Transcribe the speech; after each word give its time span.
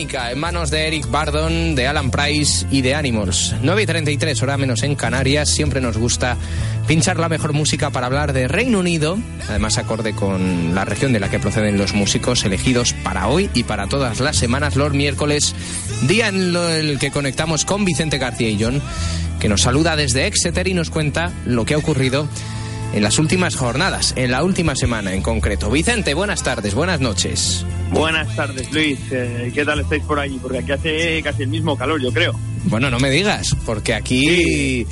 en 0.00 0.38
manos 0.38 0.70
de 0.70 0.86
Eric 0.86 1.10
Bardon, 1.10 1.74
de 1.74 1.86
Alan 1.86 2.10
Price 2.10 2.66
y 2.70 2.80
de 2.80 2.94
Animals. 2.94 3.54
9 3.60 3.82
y 3.82 3.86
33, 3.86 4.42
hora 4.42 4.56
menos 4.56 4.82
en 4.82 4.94
Canarias. 4.94 5.50
Siempre 5.50 5.82
nos 5.82 5.98
gusta 5.98 6.38
pinchar 6.86 7.18
la 7.18 7.28
mejor 7.28 7.52
música 7.52 7.90
para 7.90 8.06
hablar 8.06 8.32
de 8.32 8.48
Reino 8.48 8.78
Unido, 8.78 9.18
además 9.46 9.76
acorde 9.76 10.14
con 10.14 10.74
la 10.74 10.86
región 10.86 11.12
de 11.12 11.20
la 11.20 11.28
que 11.28 11.38
proceden 11.38 11.76
los 11.76 11.92
músicos 11.92 12.44
elegidos 12.46 12.94
para 12.94 13.28
hoy 13.28 13.50
y 13.52 13.64
para 13.64 13.88
todas 13.88 14.20
las 14.20 14.36
semanas, 14.36 14.74
los 14.74 14.94
miércoles, 14.94 15.54
día 16.08 16.28
en 16.28 16.56
el 16.56 16.98
que 16.98 17.10
conectamos 17.10 17.66
con 17.66 17.84
Vicente 17.84 18.16
García 18.16 18.48
y 18.48 18.58
John, 18.58 18.80
que 19.38 19.50
nos 19.50 19.60
saluda 19.60 19.96
desde 19.96 20.26
Exeter 20.26 20.66
y 20.66 20.72
nos 20.72 20.88
cuenta 20.88 21.30
lo 21.44 21.66
que 21.66 21.74
ha 21.74 21.78
ocurrido 21.78 22.26
en 22.92 23.02
las 23.02 23.18
últimas 23.18 23.56
jornadas, 23.56 24.12
en 24.16 24.30
la 24.30 24.42
última 24.44 24.74
semana 24.74 25.14
en 25.14 25.22
concreto. 25.22 25.70
Vicente, 25.70 26.14
buenas 26.14 26.42
tardes, 26.42 26.74
buenas 26.74 27.00
noches. 27.00 27.64
Buenas 27.90 28.34
tardes, 28.36 28.72
Luis. 28.72 28.98
Eh, 29.10 29.50
¿Qué 29.54 29.64
tal 29.64 29.80
estáis 29.80 30.02
por 30.04 30.18
allí? 30.18 30.38
Porque 30.40 30.58
aquí 30.58 30.72
hace 30.72 31.22
casi 31.22 31.42
el 31.42 31.48
mismo 31.48 31.76
calor, 31.76 32.00
yo 32.00 32.12
creo. 32.12 32.38
Bueno, 32.64 32.90
no 32.90 32.98
me 32.98 33.10
digas, 33.10 33.56
porque 33.64 33.94
aquí 33.94 34.86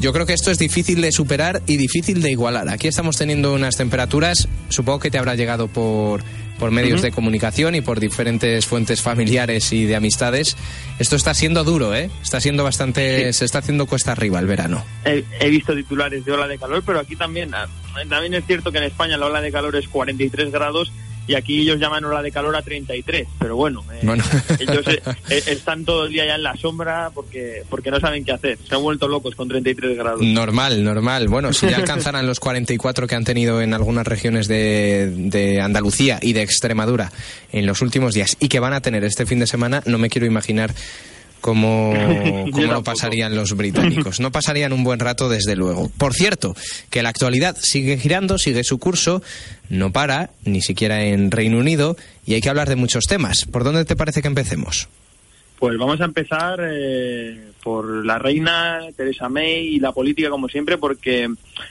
yo 0.00 0.12
creo 0.12 0.24
que 0.24 0.32
esto 0.32 0.50
es 0.50 0.58
difícil 0.58 1.00
de 1.02 1.12
superar 1.12 1.62
y 1.66 1.76
difícil 1.76 2.22
de 2.22 2.30
igualar. 2.30 2.68
Aquí 2.68 2.88
estamos 2.88 3.16
teniendo 3.16 3.52
unas 3.52 3.76
temperaturas, 3.76 4.48
supongo 4.68 4.98
que 4.98 5.10
te 5.10 5.18
habrá 5.18 5.34
llegado 5.34 5.68
por, 5.68 6.24
por 6.60 6.70
medios 6.70 7.00
de 7.00 7.10
comunicación 7.10 7.74
y 7.74 7.80
por 7.80 7.98
diferentes 7.98 8.66
fuentes 8.66 9.00
familiares 9.00 9.72
y 9.72 9.86
de 9.86 9.96
amistades. 9.96 10.58
Esto 10.98 11.16
está 11.16 11.32
siendo 11.32 11.64
duro, 11.64 11.94
¿eh? 11.94 12.10
Está 12.22 12.38
siendo 12.38 12.62
bastante... 12.62 13.32
Se 13.32 13.46
está 13.46 13.58
haciendo 13.58 13.86
cuesta 13.86 14.12
arriba 14.12 14.38
el 14.38 14.46
verano. 14.46 14.84
He, 15.06 15.24
he 15.40 15.48
visto 15.48 15.74
titulares 15.74 16.22
de 16.26 16.32
ola 16.32 16.46
de 16.46 16.58
calor, 16.58 16.82
pero 16.84 17.00
aquí 17.00 17.16
también, 17.16 17.54
ah, 17.54 17.66
también 18.10 18.34
es 18.34 18.44
cierto 18.46 18.70
que 18.70 18.78
en 18.78 18.84
España 18.84 19.16
la 19.16 19.26
ola 19.26 19.40
de 19.40 19.50
calor 19.50 19.74
es 19.74 19.88
43 19.88 20.52
grados 20.52 20.92
y 21.30 21.36
aquí 21.36 21.60
ellos 21.60 21.78
llaman 21.78 22.04
ola 22.04 22.22
de 22.22 22.32
calor 22.32 22.56
a 22.56 22.62
33. 22.62 23.28
Pero 23.38 23.54
bueno, 23.54 23.84
eh, 23.92 24.00
Bueno. 24.02 24.24
ellos 24.58 24.84
eh, 24.88 25.00
eh, 25.28 25.42
están 25.46 25.84
todo 25.84 26.06
el 26.06 26.12
día 26.12 26.26
ya 26.26 26.34
en 26.34 26.42
la 26.42 26.56
sombra 26.56 27.12
porque, 27.14 27.62
porque 27.70 27.92
no 27.92 28.00
saben 28.00 28.24
qué 28.24 28.32
hacer. 28.32 28.58
Se 28.68 28.74
han 28.74 28.82
vuelto 28.82 29.06
locos 29.06 29.36
con 29.36 29.46
33 29.46 29.96
grados. 29.96 30.22
Normal, 30.22 30.82
normal. 30.82 31.28
Bueno, 31.28 31.52
si 31.52 31.68
ya 31.68 31.76
alcanzaran 31.76 32.26
los 32.26 32.40
44 32.40 33.06
que 33.06 33.14
han 33.14 33.22
tenido 33.22 33.62
en 33.62 33.74
algunas 33.74 34.08
regiones 34.08 34.48
de, 34.48 35.08
de 35.08 35.60
Andalucía 35.60 36.18
y 36.20 36.32
de 36.32 36.42
Extremadura 36.42 37.12
en 37.52 37.64
los 37.64 37.80
últimos 37.80 38.12
días 38.12 38.36
y 38.40 38.48
que 38.48 38.58
van 38.58 38.72
a 38.72 38.80
tener 38.80 39.04
este 39.04 39.24
fin 39.24 39.38
de 39.38 39.46
semana, 39.46 39.84
no 39.86 39.98
me 39.98 40.10
quiero 40.10 40.26
imaginar 40.26 40.74
cómo, 41.40 41.92
Yo 42.46 42.52
cómo 42.52 42.72
lo 42.72 42.84
pasarían 42.84 43.34
los 43.34 43.56
británicos. 43.56 44.20
No 44.20 44.30
pasarían 44.30 44.72
un 44.72 44.84
buen 44.84 45.00
rato, 45.00 45.28
desde 45.28 45.56
luego. 45.56 45.90
Por 45.98 46.14
cierto, 46.14 46.54
que 46.90 47.02
la 47.02 47.08
actualidad 47.08 47.56
sigue 47.60 47.98
girando, 47.98 48.38
sigue 48.38 48.64
su 48.64 48.78
curso, 48.78 49.22
no 49.68 49.92
para, 49.92 50.30
ni 50.44 50.62
siquiera 50.62 51.04
en 51.04 51.30
Reino 51.30 51.58
Unido, 51.58 51.96
y 52.26 52.34
hay 52.34 52.40
que 52.40 52.48
hablar 52.48 52.68
de 52.68 52.76
muchos 52.76 53.04
temas. 53.06 53.46
¿Por 53.46 53.64
dónde 53.64 53.84
te 53.84 53.96
parece 53.96 54.22
que 54.22 54.28
empecemos? 54.28 54.88
Pues 55.58 55.76
vamos 55.76 56.00
a 56.00 56.06
empezar 56.06 56.58
eh, 56.62 57.50
por 57.62 58.06
la 58.06 58.18
reina 58.18 58.80
Teresa 58.96 59.28
May 59.28 59.74
y 59.74 59.78
la 59.78 59.92
política, 59.92 60.30
como 60.30 60.48
siempre, 60.48 60.78
porque 60.78 61.28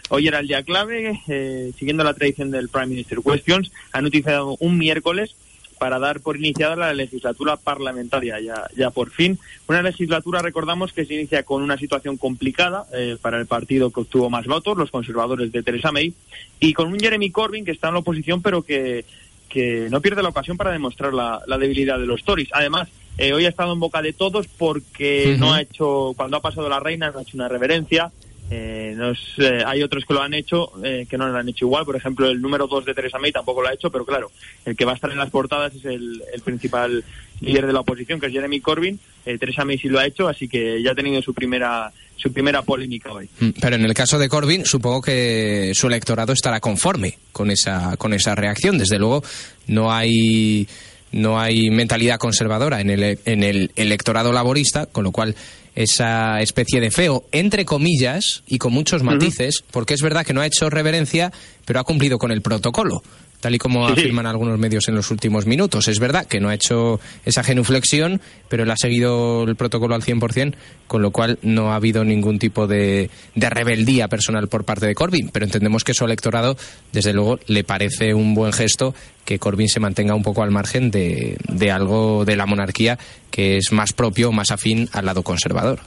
hoy 0.09 0.27
era 0.27 0.39
el 0.39 0.47
día 0.47 0.61
clave, 0.61 1.19
eh, 1.27 1.71
siguiendo 1.77 2.03
la 2.03 2.13
tradición 2.13 2.51
del 2.51 2.69
Prime 2.69 2.87
Minister 2.87 3.17
Questions, 3.19 3.71
ha 3.91 4.01
noticiado 4.01 4.57
un 4.59 4.77
miércoles 4.77 5.35
para 5.79 5.97
dar 5.97 6.19
por 6.19 6.37
iniciada 6.37 6.75
la 6.75 6.93
legislatura 6.93 7.55
parlamentaria, 7.55 8.39
ya, 8.39 8.67
ya 8.75 8.91
por 8.91 9.09
fin. 9.09 9.39
Una 9.67 9.81
legislatura, 9.81 10.41
recordamos, 10.41 10.93
que 10.93 11.05
se 11.05 11.15
inicia 11.15 11.43
con 11.43 11.63
una 11.63 11.77
situación 11.77 12.17
complicada 12.17 12.85
eh, 12.93 13.17
para 13.21 13.39
el 13.39 13.45
partido 13.47 13.89
que 13.89 14.01
obtuvo 14.01 14.29
más 14.29 14.45
votos, 14.45 14.77
los 14.77 14.91
conservadores 14.91 15.51
de 15.51 15.63
Teresa 15.63 15.91
May, 15.91 16.13
y 16.59 16.73
con 16.73 16.91
un 16.91 16.99
Jeremy 16.99 17.31
Corbyn 17.31 17.65
que 17.65 17.71
está 17.71 17.87
en 17.87 17.93
la 17.95 18.01
oposición, 18.01 18.41
pero 18.41 18.61
que, 18.61 19.05
que 19.47 19.87
no 19.89 20.01
pierde 20.01 20.21
la 20.21 20.29
ocasión 20.29 20.57
para 20.57 20.71
demostrar 20.71 21.13
la, 21.13 21.41
la 21.47 21.57
debilidad 21.57 21.97
de 21.97 22.05
los 22.05 22.23
Tories. 22.23 22.49
Además, 22.51 22.89
eh, 23.17 23.33
hoy 23.33 23.45
ha 23.45 23.49
estado 23.49 23.73
en 23.73 23.79
boca 23.79 24.01
de 24.01 24.13
todos 24.13 24.47
porque 24.47 25.35
no 25.39 25.53
ha 25.53 25.61
hecho, 25.61 26.13
cuando 26.15 26.37
ha 26.37 26.41
pasado 26.41 26.69
la 26.69 26.79
reina, 26.79 27.11
no 27.11 27.19
ha 27.19 27.21
hecho 27.21 27.37
una 27.37 27.47
reverencia. 27.47 28.11
Eh, 28.51 28.93
no 28.97 29.11
es- 29.11 29.19
eh, 29.37 29.61
hay 29.65 29.83
otros 29.83 30.05
que 30.05 30.13
lo 30.13 30.21
han 30.23 30.33
hecho 30.33 30.71
eh, 30.83 31.05
que 31.07 31.17
no 31.17 31.27
lo 31.27 31.37
han 31.37 31.47
hecho 31.49 31.65
igual. 31.65 31.85
Por 31.85 31.95
ejemplo, 31.95 32.27
el 32.27 32.41
número 32.41 32.65
2 32.67 32.85
de 32.85 32.93
Teresa 32.95 33.19
May 33.19 33.31
tampoco 33.31 33.61
lo 33.61 33.67
ha 33.69 33.73
hecho, 33.73 33.91
pero 33.91 34.05
claro, 34.05 34.31
el 34.65 34.75
que 34.75 34.85
va 34.85 34.93
a 34.93 34.95
estar 34.95 35.11
en 35.11 35.17
las 35.19 35.29
portadas 35.29 35.75
es 35.75 35.85
el, 35.85 36.21
principal 36.43 37.03
líder 37.41 37.67
de 37.67 37.73
la 37.73 37.81
oposición, 37.81 38.19
que 38.19 38.25
es 38.25 38.31
Jeremy 38.33 38.59
Corbyn. 38.59 38.99
Eh, 39.25 39.37
Teresa 39.37 39.65
May 39.65 39.77
sí 39.77 39.87
lo 39.87 39.99
ha 39.99 40.05
hecho, 40.07 40.27
así 40.27 40.47
que 40.47 40.81
ya 40.81 40.91
ha 40.91 40.95
tenido 40.95 41.21
su 41.21 41.33
primera, 41.33 41.91
su 42.15 42.33
primera 42.33 42.63
polémica 42.63 43.11
hoy. 43.13 43.29
Mm, 43.39 43.49
Pero 43.61 43.75
en 43.75 43.85
el 43.85 43.93
caso 43.93 44.17
de 44.17 44.27
Corbyn, 44.27 44.65
supongo 44.65 45.01
que 45.01 45.71
su 45.75 45.87
electorado 45.87 46.33
estará 46.33 46.59
conforme 46.59 47.17
con 47.31 47.51
esa, 47.51 47.97
con 47.97 48.13
esa 48.13 48.33
reacción. 48.33 48.77
Desde 48.79 48.97
luego, 48.97 49.23
no 49.67 49.91
hay, 49.93 50.67
no 51.11 51.39
hay 51.39 51.69
mentalidad 51.69 52.17
conservadora 52.17 52.81
en 52.81 52.89
el, 52.89 53.19
en 53.25 53.43
el 53.43 53.71
electorado 53.75 54.33
laborista, 54.33 54.87
con 54.87 55.03
lo 55.03 55.11
cual 55.11 55.35
esa 55.79 56.41
especie 56.41 56.81
de 56.81 56.91
feo, 56.91 57.23
entre 57.31 57.63
comillas, 57.63 58.43
y 58.45 58.57
con 58.57 58.73
muchos 58.73 59.01
matices, 59.01 59.63
porque 59.71 59.93
es 59.93 60.01
verdad 60.01 60.25
que 60.25 60.33
no 60.33 60.41
ha 60.41 60.45
hecho 60.45 60.69
reverencia, 60.69 61.31
pero 61.63 61.79
ha 61.79 61.85
cumplido 61.85 62.17
con 62.17 62.31
el 62.31 62.41
protocolo. 62.41 63.01
Tal 63.39 63.55
y 63.55 63.57
como 63.57 63.87
Sí, 63.87 63.93
afirman 63.93 64.25
algunos 64.25 64.59
medios 64.59 64.87
en 64.89 64.95
los 64.95 65.11
últimos 65.11 65.45
minutos. 65.45 65.87
Es 65.87 65.99
verdad 65.99 66.25
que 66.25 66.39
no 66.39 66.49
ha 66.49 66.53
hecho 66.53 66.99
esa 67.25 67.43
genuflexión, 67.43 68.19
pero 68.49 68.63
él 68.63 68.71
ha 68.71 68.75
seguido 68.75 69.43
el 69.43 69.55
protocolo 69.55 69.95
al 69.95 70.03
100%, 70.03 70.55
con 70.87 71.01
lo 71.01 71.11
cual 71.11 71.39
no 71.41 71.71
ha 71.71 71.75
habido 71.75 72.03
ningún 72.03 72.37
tipo 72.37 72.67
de, 72.67 73.09
de 73.35 73.49
rebeldía 73.49 74.07
personal 74.07 74.47
por 74.47 74.65
parte 74.65 74.87
de 74.87 74.95
Corbyn. 74.95 75.29
Pero 75.29 75.45
entendemos 75.45 75.83
que 75.83 75.93
su 75.93 76.03
electorado, 76.05 76.57
desde 76.91 77.13
luego, 77.13 77.39
le 77.47 77.63
parece 77.63 78.13
un 78.13 78.35
buen 78.35 78.51
gesto 78.51 78.93
que 79.23 79.39
Corbyn 79.39 79.69
se 79.69 79.79
mantenga 79.79 80.15
un 80.15 80.23
poco 80.23 80.43
al 80.43 80.51
margen 80.51 80.91
de, 80.91 81.37
de 81.47 81.71
algo 81.71 82.25
de 82.25 82.35
la 82.35 82.45
monarquía 82.45 82.97
que 83.31 83.57
es 83.57 83.71
más 83.71 83.93
propio, 83.93 84.31
más 84.31 84.51
afín 84.51 84.89
al 84.91 85.05
lado 85.05 85.23
conservador. 85.23 85.79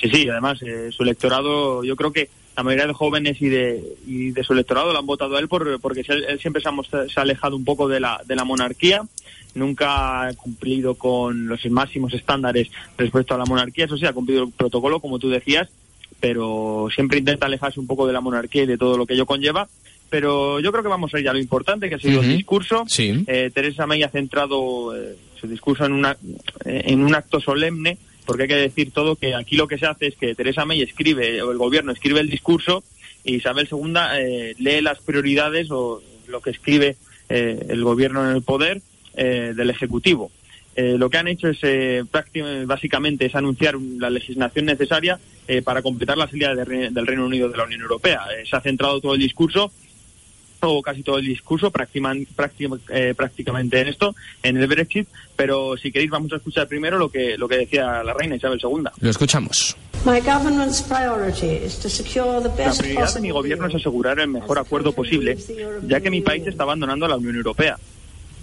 Sí, 0.00 0.08
sí, 0.10 0.28
además 0.28 0.60
eh, 0.62 0.90
su 0.90 1.02
electorado, 1.02 1.82
yo 1.84 1.96
creo 1.96 2.12
que 2.12 2.28
la 2.56 2.62
mayoría 2.62 2.86
de 2.86 2.92
jóvenes 2.94 3.40
y 3.42 3.48
de, 3.48 3.82
y 4.06 4.30
de 4.30 4.42
su 4.44 4.52
electorado 4.54 4.92
lo 4.92 4.98
han 4.98 5.06
votado 5.06 5.36
a 5.36 5.40
él 5.40 5.48
por, 5.48 5.78
porque 5.80 6.04
se- 6.04 6.12
él 6.14 6.38
siempre 6.40 6.62
se 6.62 6.68
ha, 6.68 6.72
mostra- 6.72 7.08
se 7.08 7.20
ha 7.20 7.22
alejado 7.22 7.54
un 7.56 7.64
poco 7.64 7.86
de 7.88 8.00
la, 8.00 8.20
de 8.26 8.34
la 8.36 8.44
monarquía, 8.44 9.02
nunca 9.54 10.22
ha 10.28 10.34
cumplido 10.34 10.94
con 10.94 11.48
los 11.48 11.64
máximos 11.70 12.12
estándares 12.14 12.68
respecto 12.96 13.34
a 13.34 13.38
la 13.38 13.44
monarquía, 13.44 13.84
eso 13.86 13.96
sí, 13.96 14.06
ha 14.06 14.12
cumplido 14.12 14.44
el 14.44 14.52
protocolo, 14.52 15.00
como 15.00 15.18
tú 15.18 15.28
decías, 15.28 15.68
pero 16.20 16.88
siempre 16.94 17.18
intenta 17.18 17.46
alejarse 17.46 17.78
un 17.80 17.86
poco 17.86 18.06
de 18.06 18.12
la 18.12 18.20
monarquía 18.20 18.62
y 18.62 18.66
de 18.66 18.78
todo 18.78 18.96
lo 18.96 19.06
que 19.06 19.14
ello 19.14 19.26
conlleva. 19.26 19.68
Pero 20.08 20.60
yo 20.60 20.70
creo 20.70 20.84
que 20.84 20.88
vamos 20.88 21.12
a 21.14 21.18
ir 21.20 21.28
a 21.28 21.32
lo 21.32 21.38
importante, 21.40 21.88
que 21.88 21.96
ha 21.96 21.98
sido 21.98 22.20
el 22.20 22.28
discurso. 22.36 22.84
Sí. 22.86 23.24
Eh, 23.26 23.50
Teresa 23.52 23.86
May 23.86 24.04
ha 24.04 24.08
centrado 24.08 24.96
eh, 24.96 25.16
su 25.38 25.48
discurso 25.48 25.84
en, 25.84 25.92
una, 25.92 26.16
en 26.64 27.02
un 27.02 27.12
acto 27.14 27.40
solemne, 27.40 27.98
porque 28.26 28.42
hay 28.42 28.48
que 28.48 28.54
decir 28.56 28.90
todo 28.90 29.16
que 29.16 29.34
aquí 29.34 29.56
lo 29.56 29.68
que 29.68 29.78
se 29.78 29.86
hace 29.86 30.08
es 30.08 30.16
que 30.16 30.34
Teresa 30.34 30.64
May 30.66 30.82
escribe, 30.82 31.40
o 31.42 31.52
el 31.52 31.58
gobierno 31.58 31.92
escribe 31.92 32.20
el 32.20 32.28
discurso, 32.28 32.84
y 33.24 33.36
Isabel 33.36 33.68
II 33.70 33.94
eh, 34.18 34.54
lee 34.58 34.80
las 34.82 34.98
prioridades 35.00 35.70
o 35.70 36.02
lo 36.28 36.40
que 36.40 36.50
escribe 36.50 36.96
eh, 37.28 37.66
el 37.68 37.82
gobierno 37.82 38.28
en 38.28 38.36
el 38.36 38.42
poder 38.42 38.82
eh, 39.16 39.52
del 39.56 39.70
Ejecutivo. 39.70 40.30
Eh, 40.76 40.96
lo 40.98 41.08
que 41.08 41.16
han 41.16 41.26
hecho 41.28 41.48
es 41.48 41.58
eh, 41.62 42.04
básicamente 42.66 43.24
es 43.26 43.34
anunciar 43.34 43.76
un- 43.76 43.98
la 43.98 44.10
legislación 44.10 44.66
necesaria 44.66 45.18
eh, 45.48 45.62
para 45.62 45.80
completar 45.80 46.18
la 46.18 46.28
salida 46.28 46.54
del 46.54 47.06
Reino 47.06 47.24
Unido 47.24 47.48
de 47.48 47.56
la 47.56 47.64
Unión 47.64 47.80
Europea. 47.80 48.20
Se 48.48 48.54
ha 48.56 48.60
centrado 48.60 49.00
todo 49.00 49.14
el 49.14 49.20
discurso 49.20 49.72
casi 50.82 51.02
todo 51.02 51.18
el 51.18 51.26
discurso 51.26 51.70
prácticamente, 51.70 52.32
eh, 52.90 53.14
prácticamente 53.14 53.80
en 53.80 53.88
esto, 53.88 54.14
en 54.42 54.56
el 54.56 54.66
Brexit, 54.66 55.08
pero 55.34 55.76
si 55.76 55.92
queréis 55.92 56.10
vamos 56.10 56.32
a 56.32 56.36
escuchar 56.36 56.66
primero 56.66 56.98
lo 56.98 57.08
que, 57.08 57.36
lo 57.36 57.48
que 57.48 57.58
decía 57.58 58.02
la 58.02 58.14
reina 58.14 58.36
Isabel 58.36 58.60
II. 58.62 58.84
Lo 59.00 59.10
escuchamos. 59.10 59.76
My 60.04 60.20
government's 60.20 60.82
priority 60.82 61.64
is 61.64 61.78
to 61.80 61.88
secure 61.88 62.40
the 62.40 62.48
La 62.48 62.68
best 62.68 62.80
prioridad 62.80 63.14
de 63.14 63.20
possible 63.20 63.20
mi 63.20 63.30
gobierno 63.30 63.66
es 63.66 63.74
asegurar 63.74 64.20
el 64.20 64.28
mejor 64.28 64.58
acuerdo 64.58 64.92
posible, 64.92 65.36
ya 65.86 66.00
que 66.00 66.10
mi 66.10 66.20
país 66.20 66.46
está 66.46 66.62
abandonando 66.62 67.08
la 67.08 67.16
Unión 67.16 67.36
Europea. 67.36 67.76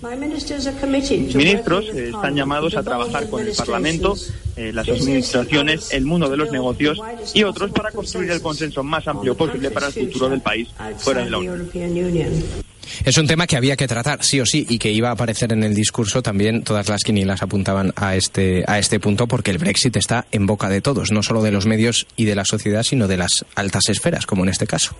Ministros 0.03 0.65
working 0.65 1.35
with 1.35 1.95
eh, 1.95 2.09
están 2.09 2.35
llamados 2.35 2.73
to 2.73 2.79
a 2.79 2.83
trabajar 2.83 3.29
con 3.29 3.45
el 3.45 3.55
Parlamento, 3.55 4.15
eh, 4.55 4.71
las 4.73 4.87
administraciones, 4.87 5.91
el 5.91 6.05
mundo 6.05 6.29
de 6.29 6.37
los 6.37 6.51
negocios 6.51 6.99
y 7.33 7.43
otros 7.43 7.71
para 7.71 7.91
construir 7.91 8.31
el 8.31 8.41
consenso 8.41 8.83
más 8.83 9.07
on 9.07 9.17
amplio 9.17 9.33
the 9.33 9.37
posible 9.37 9.71
para 9.71 9.87
el 9.87 9.93
futuro 9.93 10.29
del 10.29 10.41
país 10.41 10.69
fuera 10.97 11.23
de 11.23 11.29
la 11.29 11.37
the 11.37 11.43
Unión. 11.49 11.59
European 11.59 11.91
Union. 11.91 12.43
Es 13.05 13.17
un 13.17 13.27
tema 13.27 13.47
que 13.47 13.55
había 13.55 13.75
que 13.75 13.87
tratar, 13.87 14.23
sí 14.23 14.39
o 14.39 14.45
sí, 14.45 14.65
y 14.69 14.77
que 14.77 14.91
iba 14.91 15.09
a 15.09 15.13
aparecer 15.13 15.53
en 15.53 15.63
el 15.63 15.73
discurso 15.73 16.21
también. 16.21 16.63
Todas 16.63 16.89
las 16.89 17.01
quinielas 17.03 17.41
apuntaban 17.41 17.93
a 17.95 18.15
este, 18.15 18.63
a 18.67 18.77
este 18.77 18.99
punto 18.99 19.27
porque 19.27 19.51
el 19.51 19.57
Brexit 19.57 19.95
está 19.95 20.27
en 20.31 20.45
boca 20.45 20.69
de 20.69 20.81
todos, 20.81 21.11
no 21.11 21.23
solo 21.23 21.41
de 21.41 21.51
los 21.51 21.65
medios 21.65 22.05
y 22.17 22.25
de 22.25 22.35
la 22.35 22.45
sociedad, 22.45 22.83
sino 22.83 23.07
de 23.07 23.17
las 23.17 23.45
altas 23.55 23.89
esferas, 23.89 24.25
como 24.25 24.43
en 24.43 24.49
este 24.49 24.67
caso. 24.67 24.95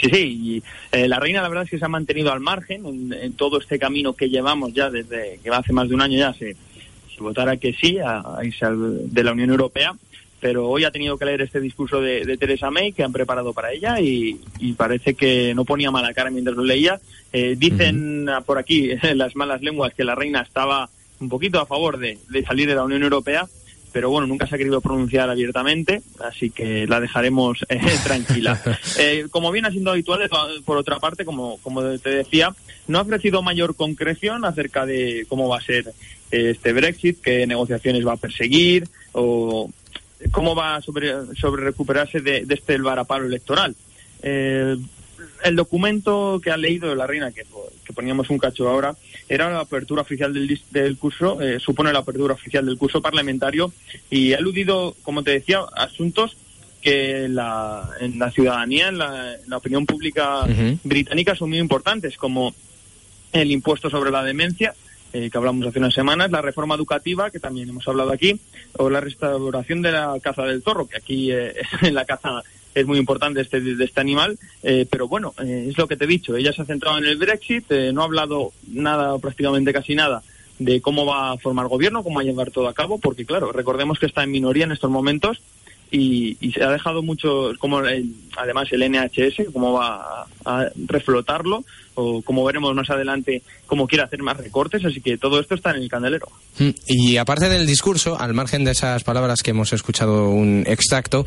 Sí, 0.00 0.08
sí, 0.10 0.38
y 0.42 0.62
eh, 0.92 1.08
la 1.08 1.18
reina 1.18 1.42
la 1.42 1.48
verdad 1.48 1.64
es 1.64 1.70
que 1.70 1.78
se 1.78 1.84
ha 1.84 1.88
mantenido 1.88 2.32
al 2.32 2.40
margen 2.40 2.86
en, 2.86 3.12
en 3.12 3.32
todo 3.32 3.58
este 3.58 3.78
camino 3.78 4.12
que 4.12 4.28
llevamos 4.30 4.72
ya 4.72 4.90
desde 4.90 5.40
que 5.42 5.50
hace 5.50 5.72
más 5.72 5.88
de 5.88 5.94
un 5.96 6.02
año 6.02 6.18
ya 6.18 6.32
se, 6.34 6.54
se 6.54 7.20
votara 7.20 7.56
que 7.56 7.72
sí 7.72 7.98
a, 7.98 8.22
a 8.36 8.44
irse 8.44 8.64
al- 8.64 9.12
de 9.12 9.24
la 9.24 9.32
Unión 9.32 9.50
Europea, 9.50 9.92
pero 10.40 10.68
hoy 10.68 10.84
ha 10.84 10.92
tenido 10.92 11.18
que 11.18 11.24
leer 11.24 11.40
este 11.42 11.60
discurso 11.60 12.00
de, 12.00 12.24
de 12.24 12.36
Theresa 12.36 12.70
May 12.70 12.92
que 12.92 13.02
han 13.02 13.12
preparado 13.12 13.52
para 13.52 13.72
ella 13.72 13.98
y, 14.00 14.40
y 14.60 14.74
parece 14.74 15.14
que 15.14 15.52
no 15.56 15.64
ponía 15.64 15.90
mala 15.90 16.14
cara 16.14 16.30
mientras 16.30 16.56
lo 16.56 16.62
leía. 16.62 17.00
Eh, 17.32 17.56
dicen 17.58 18.28
por 18.46 18.56
aquí 18.58 18.90
las 19.14 19.34
malas 19.34 19.62
lenguas 19.62 19.94
que 19.94 20.04
la 20.04 20.14
reina 20.14 20.42
estaba 20.42 20.88
un 21.18 21.28
poquito 21.28 21.58
a 21.58 21.66
favor 21.66 21.98
de, 21.98 22.18
de 22.28 22.44
salir 22.44 22.68
de 22.68 22.76
la 22.76 22.84
Unión 22.84 23.02
Europea, 23.02 23.48
pero 23.92 24.10
bueno, 24.10 24.26
nunca 24.26 24.46
se 24.46 24.54
ha 24.54 24.58
querido 24.58 24.80
pronunciar 24.80 25.30
abiertamente, 25.30 26.02
así 26.20 26.50
que 26.50 26.86
la 26.86 27.00
dejaremos 27.00 27.58
eh, 27.68 27.80
tranquila. 28.04 28.60
Eh, 28.98 29.26
como 29.30 29.52
viene 29.52 29.70
siendo 29.70 29.90
habitual, 29.92 30.28
to- 30.28 30.62
por 30.64 30.76
otra 30.76 30.98
parte, 30.98 31.24
como, 31.24 31.58
como 31.58 31.82
te 31.98 32.10
decía, 32.10 32.54
no 32.88 32.98
ha 32.98 33.02
ofrecido 33.02 33.42
mayor 33.42 33.74
concreción 33.76 34.44
acerca 34.44 34.86
de 34.86 35.24
cómo 35.28 35.48
va 35.48 35.58
a 35.58 35.62
ser 35.62 35.88
eh, 36.30 36.50
este 36.50 36.72
Brexit, 36.72 37.20
qué 37.20 37.46
negociaciones 37.46 38.06
va 38.06 38.14
a 38.14 38.16
perseguir 38.16 38.88
o 39.12 39.70
cómo 40.32 40.54
va 40.54 40.76
a 40.76 40.82
sobre, 40.82 41.12
sobre 41.36 41.64
recuperarse 41.64 42.20
de, 42.20 42.44
de 42.44 42.54
este 42.54 42.76
varapalo 42.78 43.26
electoral. 43.26 43.74
Eh, 44.22 44.76
el 45.44 45.56
documento 45.56 46.40
que 46.42 46.50
ha 46.50 46.56
leído 46.56 46.94
la 46.94 47.06
reina, 47.06 47.30
que 47.32 47.44
poníamos 47.98 48.30
un 48.30 48.38
cacho 48.38 48.68
ahora, 48.68 48.94
era 49.28 49.50
la 49.50 49.58
apertura 49.58 50.02
oficial 50.02 50.32
del, 50.32 50.60
del 50.70 50.96
curso, 50.96 51.42
eh, 51.42 51.58
supone 51.58 51.92
la 51.92 51.98
apertura 51.98 52.34
oficial 52.34 52.64
del 52.64 52.78
curso 52.78 53.02
parlamentario 53.02 53.72
y 54.08 54.34
ha 54.34 54.36
aludido, 54.36 54.94
como 55.02 55.24
te 55.24 55.32
decía, 55.32 55.62
asuntos 55.74 56.36
que 56.80 57.26
la, 57.28 57.90
en 57.98 58.16
la 58.20 58.30
ciudadanía, 58.30 58.86
en 58.86 58.98
la, 58.98 59.34
en 59.34 59.50
la 59.50 59.56
opinión 59.56 59.84
pública 59.84 60.46
británica 60.84 61.34
son 61.34 61.48
muy 61.48 61.58
importantes, 61.58 62.16
como 62.16 62.54
el 63.32 63.50
impuesto 63.50 63.90
sobre 63.90 64.12
la 64.12 64.22
demencia, 64.22 64.76
eh, 65.12 65.28
que 65.28 65.36
hablamos 65.36 65.66
hace 65.66 65.80
unas 65.80 65.92
semanas, 65.92 66.30
la 66.30 66.40
reforma 66.40 66.76
educativa, 66.76 67.32
que 67.32 67.40
también 67.40 67.68
hemos 67.68 67.88
hablado 67.88 68.12
aquí, 68.12 68.38
o 68.74 68.90
la 68.90 69.00
restauración 69.00 69.82
de 69.82 69.90
la 69.90 70.16
caza 70.22 70.44
del 70.44 70.62
zorro, 70.62 70.86
que 70.86 70.98
aquí 70.98 71.32
eh, 71.32 71.52
la 71.90 72.04
caza 72.04 72.44
es 72.80 72.86
muy 72.86 72.98
importante 72.98 73.40
este, 73.40 73.60
de 73.60 73.84
este 73.84 74.00
animal, 74.00 74.38
eh, 74.62 74.86
pero 74.90 75.08
bueno, 75.08 75.34
eh, 75.42 75.66
es 75.68 75.78
lo 75.78 75.86
que 75.86 75.96
te 75.96 76.04
he 76.04 76.08
dicho, 76.08 76.36
ella 76.36 76.52
se 76.52 76.62
ha 76.62 76.66
centrado 76.66 76.98
en 76.98 77.04
el 77.04 77.16
Brexit, 77.16 77.70
eh, 77.70 77.92
no 77.92 78.02
ha 78.02 78.04
hablado 78.04 78.52
nada, 78.68 79.18
prácticamente 79.18 79.72
casi 79.72 79.94
nada, 79.94 80.22
de 80.58 80.80
cómo 80.80 81.06
va 81.06 81.32
a 81.32 81.38
formar 81.38 81.68
gobierno, 81.68 82.02
cómo 82.02 82.16
va 82.16 82.22
a 82.22 82.24
llevar 82.24 82.50
todo 82.50 82.68
a 82.68 82.74
cabo, 82.74 82.98
porque 82.98 83.24
claro, 83.24 83.52
recordemos 83.52 83.98
que 83.98 84.06
está 84.06 84.24
en 84.24 84.30
minoría 84.30 84.64
en 84.64 84.72
estos 84.72 84.90
momentos 84.90 85.40
y, 85.90 86.36
y 86.40 86.52
se 86.52 86.62
ha 86.62 86.70
dejado 86.70 87.02
mucho, 87.02 87.52
además 88.36 88.68
el 88.72 88.90
NHS, 88.90 89.52
cómo 89.52 89.72
va 89.72 90.24
a, 90.44 90.60
a 90.60 90.68
reflotarlo, 90.86 91.64
o 91.94 92.22
como 92.22 92.44
veremos 92.44 92.74
más 92.74 92.88
adelante, 92.90 93.42
cómo 93.66 93.86
quiere 93.88 94.04
hacer 94.04 94.22
más 94.22 94.36
recortes, 94.36 94.84
así 94.84 95.00
que 95.00 95.18
todo 95.18 95.40
esto 95.40 95.54
está 95.56 95.70
en 95.70 95.82
el 95.82 95.88
candelero. 95.88 96.28
Mm, 96.58 96.68
Y 96.86 97.16
aparte 97.16 97.48
del 97.48 97.66
discurso, 97.66 98.18
al 98.20 98.34
margen 98.34 98.64
de 98.64 98.70
esas 98.70 99.02
palabras 99.02 99.42
que 99.42 99.50
hemos 99.50 99.72
escuchado 99.72 100.30
un 100.30 100.62
extracto, 100.66 101.24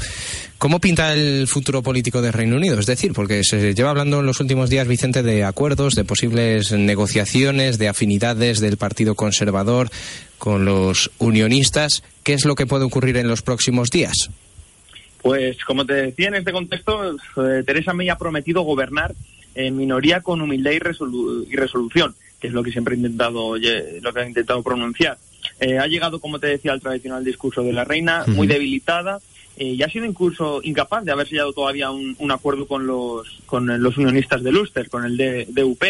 ¿cómo 0.57 0.79
pinta 0.79 1.13
el 1.13 1.47
futuro 1.47 1.83
político 1.83 2.21
de 2.21 2.31
Reino 2.31 2.55
Unido? 2.55 2.79
Es 2.79 2.85
decir, 2.85 3.11
porque 3.13 3.43
se 3.43 3.73
lleva 3.73 3.89
hablando 3.89 4.21
en 4.21 4.25
los 4.25 4.39
últimos 4.39 4.69
días, 4.69 4.87
Vicente, 4.87 5.23
de 5.23 5.43
acuerdos, 5.43 5.95
de 5.95 6.05
posibles 6.05 6.71
negociaciones, 6.71 7.77
de 7.77 7.89
afinidades 7.89 8.59
del 8.59 8.77
Partido 8.77 9.15
Conservador 9.15 9.89
con 10.37 10.65
los 10.65 11.11
unionistas. 11.19 12.01
¿Qué 12.23 12.33
es 12.33 12.45
lo 12.45 12.55
que 12.55 12.65
puede 12.65 12.85
ocurrir 12.85 13.17
en 13.17 13.27
los 13.27 13.41
próximos 13.41 13.89
días? 13.89 14.29
Pues 15.21 15.63
como 15.65 15.85
te 15.85 15.93
decía 15.93 16.29
en 16.29 16.35
este 16.35 16.51
contexto, 16.51 17.15
eh, 17.37 17.63
Teresa 17.65 17.93
May 17.93 18.09
ha 18.09 18.17
prometido 18.17 18.61
gobernar 18.63 19.13
en 19.53 19.77
minoría 19.77 20.21
con 20.21 20.41
humildad 20.41 20.71
y, 20.71 20.79
resolu- 20.79 21.45
y 21.49 21.55
resolución, 21.55 22.15
que 22.39 22.47
es 22.47 22.53
lo 22.53 22.63
que 22.63 22.71
siempre 22.71 22.95
ha 22.95 22.97
intentado, 22.97 23.55
lo 23.57 24.13
que 24.13 24.19
ha 24.19 24.27
intentado 24.27 24.63
pronunciar. 24.63 25.17
Eh, 25.59 25.77
ha 25.77 25.87
llegado, 25.87 26.19
como 26.19 26.39
te 26.39 26.47
decía, 26.47 26.71
al 26.71 26.81
tradicional 26.81 27.23
discurso 27.23 27.61
de 27.63 27.73
la 27.73 27.83
reina, 27.83 28.23
muy 28.27 28.47
debilitada, 28.47 29.19
eh, 29.57 29.65
y 29.73 29.83
ha 29.83 29.89
sido 29.89 30.05
incluso 30.05 30.61
incapaz 30.63 31.03
de 31.03 31.11
haber 31.11 31.27
sellado 31.27 31.53
todavía 31.53 31.91
un, 31.91 32.15
un 32.17 32.31
acuerdo 32.31 32.65
con 32.67 32.87
los, 32.87 33.41
con 33.45 33.67
los 33.81 33.97
unionistas 33.97 34.41
de 34.41 34.49
Ulster, 34.49 34.89
con 34.89 35.05
el 35.05 35.17
de, 35.17 35.45
DUP, 35.49 35.83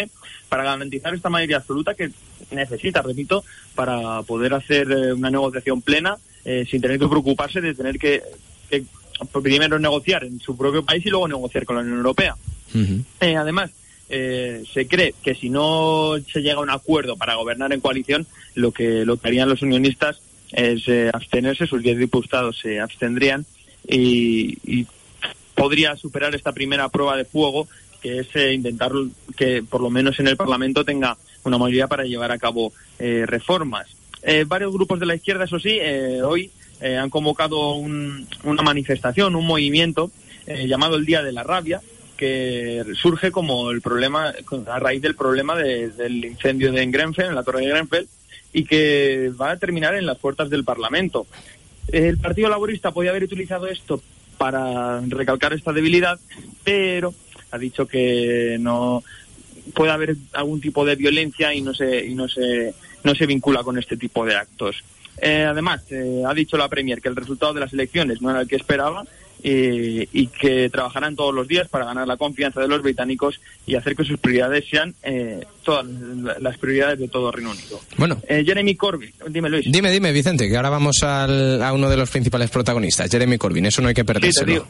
para 0.48 0.64
garantizar 0.64 1.14
esta 1.14 1.30
mayoría 1.30 1.58
absoluta 1.58 1.94
que 1.94 2.10
necesita, 2.50 3.00
repito, 3.00 3.44
para 3.74 4.22
poder 4.22 4.52
hacer 4.52 4.90
eh, 4.90 5.12
una 5.14 5.30
negociación 5.30 5.80
plena 5.80 6.16
eh, 6.44 6.66
sin 6.68 6.82
tener 6.82 6.98
que 6.98 7.08
preocuparse 7.08 7.60
de 7.60 7.74
tener 7.74 7.98
que, 7.98 8.20
que 8.68 8.84
primero 9.24 9.78
negociar 9.78 10.24
en 10.24 10.40
su 10.40 10.56
propio 10.56 10.84
país 10.84 11.04
y 11.04 11.10
luego 11.10 11.28
negociar 11.28 11.64
con 11.64 11.76
la 11.76 11.82
Unión 11.82 11.98
Europea. 11.98 12.36
Eh, 13.20 13.36
además, 13.36 13.70
eh, 14.08 14.62
se 14.72 14.86
cree 14.86 15.14
que 15.22 15.34
si 15.34 15.50
no 15.50 16.14
se 16.32 16.40
llega 16.40 16.56
a 16.56 16.62
un 16.62 16.70
acuerdo 16.70 17.16
para 17.16 17.34
gobernar 17.34 17.72
en 17.72 17.80
coalición, 17.80 18.26
lo 18.54 18.72
que, 18.72 19.04
lo 19.04 19.16
que 19.16 19.28
harían 19.28 19.48
los 19.48 19.62
unionistas 19.62 20.20
es 20.52 20.86
eh, 20.88 21.10
abstenerse, 21.12 21.66
sus 21.66 21.82
10 21.82 21.98
diputados 21.98 22.58
se 22.58 22.80
abstendrían 22.80 23.46
y, 23.88 24.58
y 24.64 24.86
podría 25.54 25.96
superar 25.96 26.34
esta 26.34 26.52
primera 26.52 26.88
prueba 26.88 27.16
de 27.16 27.24
fuego, 27.24 27.68
que 28.00 28.18
es 28.20 28.28
eh, 28.34 28.52
intentar 28.52 28.92
que 29.36 29.62
por 29.62 29.80
lo 29.80 29.90
menos 29.90 30.18
en 30.20 30.28
el 30.28 30.36
Parlamento 30.36 30.84
tenga 30.84 31.16
una 31.44 31.58
mayoría 31.58 31.86
para 31.86 32.04
llevar 32.04 32.32
a 32.32 32.38
cabo 32.38 32.72
eh, 32.98 33.24
reformas. 33.26 33.86
Eh, 34.22 34.44
varios 34.46 34.72
grupos 34.72 35.00
de 35.00 35.06
la 35.06 35.14
izquierda, 35.14 35.44
eso 35.44 35.58
sí, 35.58 35.78
eh, 35.80 36.20
hoy 36.22 36.50
eh, 36.82 36.96
han 36.96 37.10
convocado 37.10 37.74
un- 37.74 38.26
una 38.44 38.62
manifestación, 38.62 39.36
un 39.36 39.46
movimiento 39.46 40.10
eh, 40.46 40.66
llamado 40.66 40.96
el 40.96 41.06
Día 41.06 41.22
de 41.22 41.32
la 41.32 41.44
Rabia, 41.44 41.80
que 42.16 42.82
surge 43.00 43.30
como 43.30 43.70
el 43.70 43.80
problema, 43.80 44.32
a 44.66 44.78
raíz 44.78 45.00
del 45.02 45.14
problema 45.14 45.56
de- 45.56 45.88
del 45.90 46.24
incendio 46.24 46.72
de 46.72 46.84
Grenfell, 46.86 47.26
en 47.26 47.34
la 47.34 47.42
torre 47.44 47.60
de 47.60 47.68
Grenfell, 47.68 48.06
y 48.52 48.64
que 48.64 49.30
va 49.40 49.52
a 49.52 49.56
terminar 49.58 49.94
en 49.94 50.04
las 50.06 50.18
puertas 50.18 50.50
del 50.50 50.64
Parlamento. 50.64 51.26
El 51.88 52.18
Partido 52.18 52.48
Laborista 52.48 52.90
podía 52.92 53.10
haber 53.10 53.24
utilizado 53.24 53.66
esto 53.66 54.02
para 54.38 55.00
recalcar 55.00 55.52
esta 55.52 55.72
debilidad, 55.72 56.18
pero 56.64 57.14
ha 57.50 57.58
dicho 57.58 57.86
que 57.86 58.56
no 58.60 59.02
puede 59.74 59.92
haber 59.92 60.16
algún 60.32 60.60
tipo 60.60 60.84
de 60.84 60.96
violencia 60.96 61.54
y 61.54 61.60
no 61.60 61.72
se 61.74 62.04
y 62.04 62.14
no 62.14 62.28
se 62.28 62.74
no 63.04 63.14
se 63.14 63.26
vincula 63.26 63.62
con 63.62 63.78
este 63.78 63.96
tipo 63.96 64.24
de 64.26 64.34
actos. 64.36 64.82
Eh, 65.20 65.44
además, 65.48 65.82
eh, 65.90 66.22
ha 66.26 66.34
dicho 66.34 66.56
la 66.56 66.68
Premier 66.68 67.00
que 67.00 67.08
el 67.08 67.16
resultado 67.16 67.52
de 67.54 67.60
las 67.60 67.72
elecciones 67.72 68.20
no 68.22 68.30
era 68.30 68.40
el 68.40 68.48
que 68.48 68.56
esperaba 68.56 69.04
eh, 69.44 70.06
y 70.12 70.26
que 70.28 70.70
trabajarán 70.70 71.16
todos 71.16 71.34
los 71.34 71.48
días 71.48 71.68
para 71.68 71.84
ganar 71.84 72.06
la 72.06 72.16
confianza 72.16 72.60
de 72.60 72.68
los 72.68 72.80
británicos 72.82 73.40
y 73.66 73.74
hacer 73.74 73.96
que 73.96 74.04
sus 74.04 74.18
prioridades 74.18 74.64
sean 74.70 74.94
eh, 75.02 75.40
todas 75.64 75.84
las 76.40 76.56
prioridades 76.58 76.98
de 77.00 77.08
todo 77.08 77.30
Reino 77.32 77.50
Unido. 77.50 77.80
Bueno, 77.96 78.20
Eh, 78.28 78.44
Jeremy 78.46 78.76
Corbyn, 78.76 79.12
dime 79.28 79.48
Luis. 79.50 79.66
dime, 79.70 79.90
dime, 79.90 80.12
Vicente, 80.12 80.48
que 80.48 80.56
ahora 80.56 80.70
vamos 80.70 80.96
al- 81.02 81.60
a 81.62 81.72
uno 81.72 81.90
de 81.90 81.96
los 81.96 82.08
principales 82.10 82.50
protagonistas, 82.50 83.10
Jeremy 83.10 83.36
Corbyn. 83.38 83.66
Eso 83.66 83.82
no 83.82 83.88
hay 83.88 83.94
que 83.94 84.02
Sí, 84.02 84.06
te 84.06 84.12
perdérselo. 84.12 84.46
digo, 84.52 84.66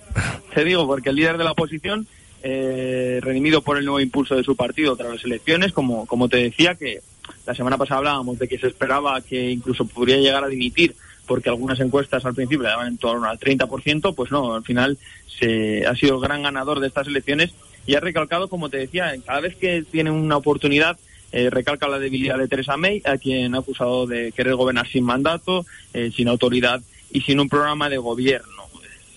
te 0.55 0.65
digo, 0.65 0.87
porque 0.87 1.11
el 1.11 1.17
líder 1.17 1.37
de 1.39 1.45
la 1.45 1.53
oposición, 1.53 2.07
eh, 2.43 3.21
redimido 3.23 3.63
por 3.63 3.77
el 3.79 3.85
nuevo 3.85 4.01
impulso 4.01 4.35
de 4.37 4.43
su 4.43 4.57
partido 4.57 4.97
tras 4.97 5.13
las 5.13 5.25
elecciones, 5.25 5.73
como, 5.73 6.07
como 6.07 6.29
te 6.29 6.39
decía, 6.39 6.75
que 6.75 7.01
la 7.47 7.55
semana 7.55 7.79
pasada 7.79 7.99
hablábamos 7.99 8.39
de 8.39 8.49
que 8.49 8.59
se 8.59 8.69
esperaba 8.69 9.21
que 9.21 9.51
incluso 9.51 9.87
podría 9.87 10.17
llegar 10.17 10.45
a 10.45 10.49
dimitir, 10.49 10.95
porque 11.27 11.49
algunas 11.49 11.81
encuestas 11.81 12.25
al 12.25 12.35
principio 12.35 12.63
le 12.63 12.71
daban 12.71 12.89
en 12.89 12.99
torno 12.99 13.29
al 13.29 13.39
30%, 13.39 14.15
pues 14.15 14.31
no, 14.31 14.55
al 14.55 14.65
final 14.65 14.99
se, 15.27 15.87
ha 15.87 15.95
sido 15.95 16.17
el 16.17 16.21
gran 16.21 16.43
ganador 16.43 16.81
de 16.81 16.89
estas 16.89 17.07
elecciones 17.07 17.53
y 17.87 17.95
ha 17.95 18.01
recalcado, 18.01 18.49
como 18.49 18.69
te 18.69 18.79
decía, 18.79 19.13
cada 19.25 19.41
vez 19.41 19.57
que 19.57 19.83
tiene 19.83 20.11
una 20.11 20.37
oportunidad, 20.37 20.99
eh, 21.33 21.49
recalca 21.51 21.89
la 21.89 21.99
debilidad 21.99 22.39
de 22.39 22.49
Theresa 22.49 22.77
May, 22.77 23.03
a 23.05 23.17
quien 23.17 23.55
ha 23.55 23.59
acusado 23.59 24.07
de 24.07 24.33
querer 24.33 24.55
gobernar 24.55 24.87
sin 24.89 25.05
mandato, 25.05 25.65
eh, 25.95 26.11
sin 26.15 26.29
autoridad 26.29 26.81
y 27.11 27.23
sin 27.23 27.41
un 27.41 27.49
programa 27.49 27.89
de 27.89 27.99
gobierno. 27.99 28.65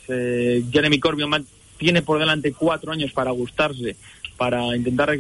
Eh, 0.08 0.64
Jeremy 0.72 1.00
Corbyn 1.00 1.46
tiene 1.78 2.02
por 2.02 2.20
delante 2.20 2.54
cuatro 2.54 2.92
años 2.92 3.12
para 3.12 3.32
gustarse 3.32 3.96
para 4.38 4.76
intentar 4.76 5.18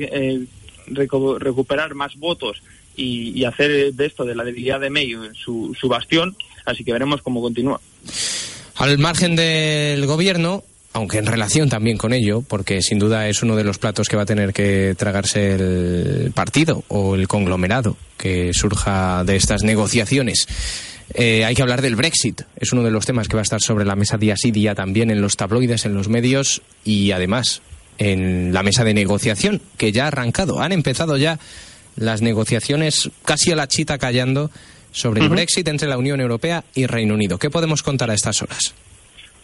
reco- 0.87 1.37
recuperar 1.39 1.95
más 1.95 2.15
votos 2.15 2.61
y, 2.95 3.31
y 3.39 3.45
hacer 3.45 3.93
de 3.93 4.05
esto, 4.05 4.23
de 4.25 4.35
la 4.35 4.43
debilidad 4.43 4.79
de 4.79 4.89
May, 4.89 5.13
su, 5.33 5.75
su 5.79 5.87
bastión. 5.87 6.35
Así 6.65 6.83
que 6.83 6.91
veremos 6.93 7.21
cómo 7.21 7.41
continúa. 7.41 7.79
Al 8.75 8.97
margen 8.97 9.35
del 9.35 10.05
gobierno, 10.05 10.63
aunque 10.93 11.17
en 11.17 11.25
relación 11.25 11.69
también 11.69 11.97
con 11.97 12.13
ello, 12.13 12.41
porque 12.41 12.81
sin 12.81 12.99
duda 12.99 13.27
es 13.29 13.43
uno 13.43 13.55
de 13.55 13.63
los 13.63 13.77
platos 13.77 14.07
que 14.09 14.15
va 14.15 14.23
a 14.23 14.25
tener 14.25 14.53
que 14.53 14.95
tragarse 14.97 15.55
el 15.55 16.31
partido 16.33 16.83
o 16.87 17.15
el 17.15 17.27
conglomerado 17.27 17.97
que 18.17 18.53
surja 18.53 19.23
de 19.23 19.35
estas 19.35 19.63
negociaciones. 19.63 20.47
Eh, 21.13 21.45
hay 21.45 21.53
que 21.53 21.61
hablar 21.61 21.81
del 21.81 21.95
Brexit. 21.95 22.41
Es 22.55 22.73
uno 22.73 22.81
de 22.81 22.91
los 22.91 23.05
temas 23.05 23.27
que 23.27 23.35
va 23.35 23.41
a 23.41 23.43
estar 23.43 23.61
sobre 23.61 23.85
la 23.85 23.95
mesa 23.95 24.17
día 24.17 24.35
sí 24.35 24.51
día 24.51 24.73
también 24.73 25.11
en 25.11 25.21
los 25.21 25.37
tabloides, 25.37 25.85
en 25.85 25.93
los 25.93 26.07
medios 26.09 26.61
y 26.83 27.11
además 27.11 27.61
en 27.97 28.53
la 28.53 28.63
mesa 28.63 28.83
de 28.83 28.93
negociación 28.93 29.61
que 29.77 29.91
ya 29.91 30.05
ha 30.05 30.07
arrancado. 30.07 30.61
Han 30.61 30.71
empezado 30.71 31.17
ya 31.17 31.39
las 31.95 32.21
negociaciones 32.21 33.09
casi 33.23 33.51
a 33.51 33.55
la 33.55 33.67
chita 33.67 33.97
callando 33.97 34.51
sobre 34.91 35.21
el 35.21 35.29
Brexit 35.29 35.67
entre 35.67 35.87
la 35.87 35.97
Unión 35.97 36.21
Europea 36.21 36.63
y 36.73 36.85
Reino 36.85 37.13
Unido. 37.13 37.37
¿Qué 37.37 37.49
podemos 37.49 37.83
contar 37.83 38.09
a 38.11 38.13
estas 38.13 38.41
horas? 38.41 38.73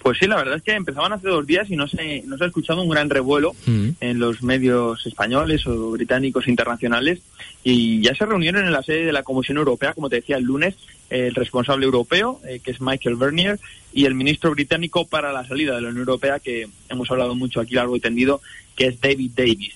Pues 0.01 0.17
sí, 0.17 0.25
la 0.25 0.37
verdad 0.37 0.55
es 0.55 0.63
que 0.63 0.73
empezaban 0.73 1.13
hace 1.13 1.27
dos 1.27 1.45
días 1.45 1.69
y 1.69 1.75
no 1.75 1.87
se, 1.87 2.23
no 2.25 2.35
se 2.35 2.43
ha 2.43 2.47
escuchado 2.47 2.81
un 2.81 2.89
gran 2.89 3.09
revuelo 3.09 3.53
Mm. 3.67 3.89
en 3.99 4.19
los 4.19 4.41
medios 4.41 5.05
españoles 5.05 5.67
o 5.67 5.91
británicos 5.91 6.47
internacionales 6.47 7.19
y 7.63 8.01
ya 8.01 8.15
se 8.15 8.25
reunieron 8.25 8.65
en 8.65 8.71
la 8.71 8.81
sede 8.81 9.05
de 9.05 9.11
la 9.11 9.21
Comisión 9.21 9.57
Europea, 9.57 9.93
como 9.93 10.09
te 10.09 10.15
decía 10.17 10.37
el 10.37 10.43
lunes, 10.43 10.75
el 11.11 11.35
responsable 11.35 11.85
europeo, 11.85 12.39
eh, 12.47 12.59
que 12.63 12.71
es 12.71 12.81
Michael 12.81 13.15
Bernier, 13.15 13.59
y 13.93 14.05
el 14.05 14.15
ministro 14.15 14.49
británico 14.51 15.05
para 15.05 15.31
la 15.31 15.47
salida 15.47 15.75
de 15.75 15.81
la 15.81 15.89
Unión 15.89 16.07
Europea, 16.07 16.39
que 16.39 16.67
hemos 16.89 17.11
hablado 17.11 17.35
mucho 17.35 17.59
aquí 17.61 17.75
largo 17.75 17.95
y 17.95 17.99
tendido, 17.99 18.41
que 18.75 18.87
es 18.87 18.99
David 18.99 19.31
Davis. 19.35 19.75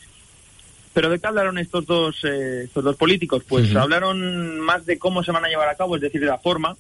¿Pero 0.93 1.09
de 1.09 1.19
qué 1.19 1.27
hablaron 1.27 1.57
estos 1.57 1.85
dos, 1.85 2.15
eh, 2.23 2.61
estos 2.63 2.83
dos 2.83 2.95
políticos? 2.95 3.43
Pues 3.47 3.75
hablaron 3.75 4.59
más 4.61 4.85
de 4.85 4.97
cómo 4.97 5.23
se 5.23 5.33
van 5.33 5.43
a 5.45 5.49
llevar 5.49 5.67
a 5.67 5.75
cabo, 5.75 5.97
es 5.97 6.01
decir, 6.01 6.21
de 6.21 6.27
la 6.27 6.37
forma, 6.37 6.75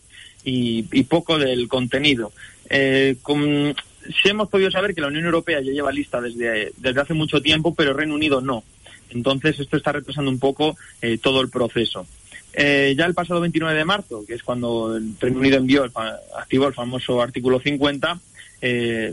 y, 0.45 0.85
y 0.91 1.03
poco 1.03 1.37
del 1.37 1.67
contenido. 1.67 2.31
Eh, 2.69 3.15
sí 4.23 4.29
hemos 4.29 4.49
podido 4.49 4.71
saber 4.71 4.93
que 4.93 5.01
la 5.01 5.07
Unión 5.07 5.25
Europea 5.25 5.61
ya 5.61 5.71
lleva 5.71 5.91
lista 5.91 6.21
desde, 6.21 6.73
hace 6.99 7.13
mucho 7.13 7.41
tiempo, 7.41 7.73
pero 7.73 7.93
Reino 7.93 8.15
Unido 8.15 8.41
no. 8.41 8.63
Entonces 9.09 9.59
esto 9.59 9.77
está 9.77 9.91
retrasando 9.91 10.31
un 10.31 10.39
poco 10.39 10.77
eh, 11.01 11.17
todo 11.17 11.41
el 11.41 11.49
proceso. 11.49 12.05
Eh, 12.57 12.95
ya 12.97 13.05
el 13.05 13.13
pasado 13.13 13.41
29 13.41 13.77
de 13.77 13.85
marzo, 13.85 14.23
que 14.25 14.35
es 14.35 14.43
cuando 14.43 14.95
el 14.95 15.15
Reino 15.19 15.39
Unido 15.39 15.57
envió, 15.57 15.83
el 15.83 15.91
activó 16.37 16.67
el 16.67 16.73
famoso 16.73 17.21
artículo 17.21 17.59
50, 17.59 18.19
eh, 18.61 19.11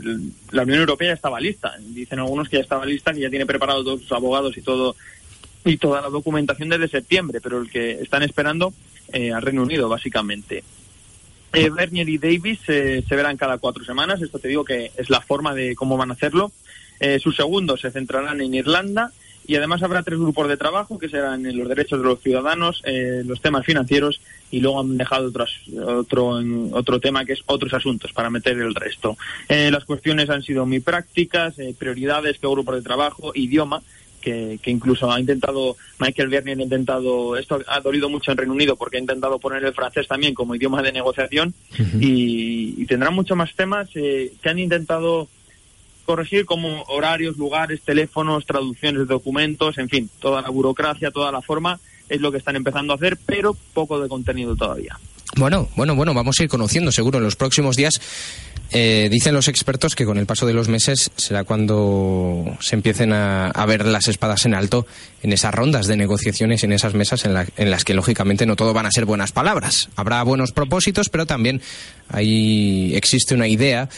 la 0.51 0.63
Unión 0.63 0.79
Europea 0.79 1.09
ya 1.09 1.13
estaba 1.13 1.39
lista. 1.41 1.75
Dicen 1.79 2.19
algunos 2.19 2.47
que 2.47 2.57
ya 2.57 2.63
estaba 2.63 2.85
lista, 2.85 3.13
que 3.13 3.19
ya 3.19 3.29
tiene 3.29 3.45
preparado 3.45 3.83
todos 3.83 4.01
sus 4.01 4.11
abogados 4.13 4.57
y 4.57 4.61
todo 4.61 4.95
y 5.65 5.77
toda 5.77 6.01
la 6.01 6.09
documentación 6.09 6.69
desde 6.69 6.87
septiembre, 6.87 7.39
pero 7.41 7.61
el 7.61 7.69
que 7.69 8.01
están 8.01 8.23
esperando 8.23 8.73
eh, 9.11 9.31
al 9.31 9.41
Reino 9.41 9.63
Unido, 9.63 9.89
básicamente. 9.89 10.63
Eh, 11.53 11.69
Bernier 11.69 12.09
y 12.09 12.17
Davis 12.17 12.59
eh, 12.67 13.03
se 13.07 13.15
verán 13.15 13.37
cada 13.37 13.59
cuatro 13.59 13.83
semanas, 13.83 14.21
esto 14.21 14.39
te 14.39 14.47
digo 14.47 14.65
que 14.65 14.91
es 14.97 15.09
la 15.09 15.21
forma 15.21 15.53
de 15.53 15.75
cómo 15.75 15.97
van 15.97 16.09
a 16.09 16.13
hacerlo. 16.13 16.51
Eh, 16.99 17.19
sus 17.19 17.35
segundos 17.35 17.81
se 17.81 17.91
centrarán 17.91 18.41
en 18.41 18.53
Irlanda 18.53 19.11
y 19.45 19.55
además 19.55 19.83
habrá 19.83 20.03
tres 20.03 20.19
grupos 20.19 20.47
de 20.47 20.57
trabajo 20.57 20.97
que 20.97 21.09
serán 21.09 21.45
en 21.45 21.57
los 21.57 21.67
derechos 21.67 21.99
de 21.99 22.05
los 22.05 22.21
ciudadanos, 22.21 22.81
eh, 22.85 23.23
los 23.25 23.41
temas 23.41 23.65
financieros 23.65 24.21
y 24.51 24.61
luego 24.61 24.79
han 24.79 24.97
dejado 24.97 25.27
otros, 25.27 25.51
otro, 25.85 26.41
otro 26.71 26.99
tema 26.99 27.25
que 27.25 27.33
es 27.33 27.41
otros 27.45 27.73
asuntos 27.73 28.13
para 28.13 28.29
meter 28.29 28.57
el 28.57 28.73
resto. 28.73 29.17
Eh, 29.49 29.69
las 29.71 29.85
cuestiones 29.85 30.29
han 30.29 30.43
sido 30.43 30.65
muy 30.65 30.79
prácticas, 30.79 31.59
eh, 31.59 31.75
prioridades, 31.77 32.39
qué 32.39 32.47
grupos 32.47 32.75
de 32.75 32.81
trabajo, 32.81 33.31
idioma, 33.35 33.81
que, 34.23 34.59
que 34.61 34.71
incluso 34.71 35.11
ha 35.11 35.19
intentado, 35.19 35.75
Michael 35.99 36.29
Bernier 36.29 36.59
ha 36.59 36.63
intentado, 36.63 37.35
esto 37.35 37.61
ha 37.67 37.79
dolido 37.81 38.09
mucho 38.09 38.31
en 38.31 38.37
Reino 38.37 38.53
Unido 38.53 38.75
porque 38.75 38.97
ha 38.97 39.01
intentado 39.01 39.39
poner 39.39 39.63
el 39.63 39.73
francés 39.73 40.07
también 40.07 40.33
como 40.33 40.55
idioma 40.55 40.81
de 40.81 40.91
negociación 40.91 41.53
y, 41.99 42.81
y 42.81 42.85
tendrán 42.85 43.13
muchos 43.13 43.37
más 43.37 43.53
temas 43.53 43.89
eh, 43.95 44.31
que 44.41 44.49
han 44.49 44.59
intentado 44.59 45.27
corregir 46.05 46.45
como 46.45 46.83
horarios, 46.83 47.37
lugares, 47.37 47.81
teléfonos, 47.81 48.45
traducciones 48.45 49.01
de 49.01 49.05
documentos, 49.13 49.77
en 49.77 49.89
fin, 49.89 50.09
toda 50.19 50.41
la 50.41 50.49
burocracia, 50.49 51.11
toda 51.11 51.31
la 51.31 51.41
forma 51.41 51.79
es 52.09 52.21
lo 52.21 52.31
que 52.31 52.37
están 52.37 52.55
empezando 52.55 52.93
a 52.93 52.95
hacer, 52.97 53.17
pero 53.25 53.55
poco 53.73 53.99
de 54.01 54.09
contenido 54.09 54.55
todavía. 54.55 54.97
Bueno, 55.35 55.67
bueno, 55.75 55.95
bueno, 55.95 56.13
vamos 56.13 56.39
a 56.39 56.43
ir 56.43 56.49
conociendo 56.49 56.91
seguro 56.91 57.17
en 57.17 57.23
los 57.23 57.35
próximos 57.35 57.75
días. 57.75 57.99
Eh, 58.71 59.07
dicen 59.11 59.35
los 59.35 59.47
expertos 59.47 59.95
que 59.95 60.05
con 60.05 60.17
el 60.17 60.25
paso 60.25 60.45
de 60.45 60.53
los 60.53 60.67
meses 60.67 61.11
será 61.15 61.43
cuando 61.43 62.57
se 62.59 62.75
empiecen 62.75 63.13
a, 63.13 63.47
a 63.47 63.65
ver 63.65 63.85
las 63.85 64.07
espadas 64.07 64.45
en 64.45 64.55
alto 64.55 64.87
en 65.21 65.31
esas 65.31 65.53
rondas 65.53 65.87
de 65.87 65.95
negociaciones, 65.95 66.63
en 66.63 66.71
esas 66.71 66.93
mesas 66.93 67.25
en, 67.25 67.35
en 67.57 67.71
las 67.71 67.83
que 67.83 67.93
lógicamente 67.93 68.45
no 68.45 68.55
todo 68.55 68.73
van 68.73 68.85
a 68.85 68.91
ser 68.91 69.05
buenas 69.05 69.31
palabras. 69.31 69.89
Habrá 69.95 70.23
buenos 70.23 70.51
propósitos, 70.51 71.09
pero 71.09 71.25
también 71.25 71.61
ahí 72.09 72.95
existe 72.95 73.35
una 73.35 73.47
idea 73.47 73.89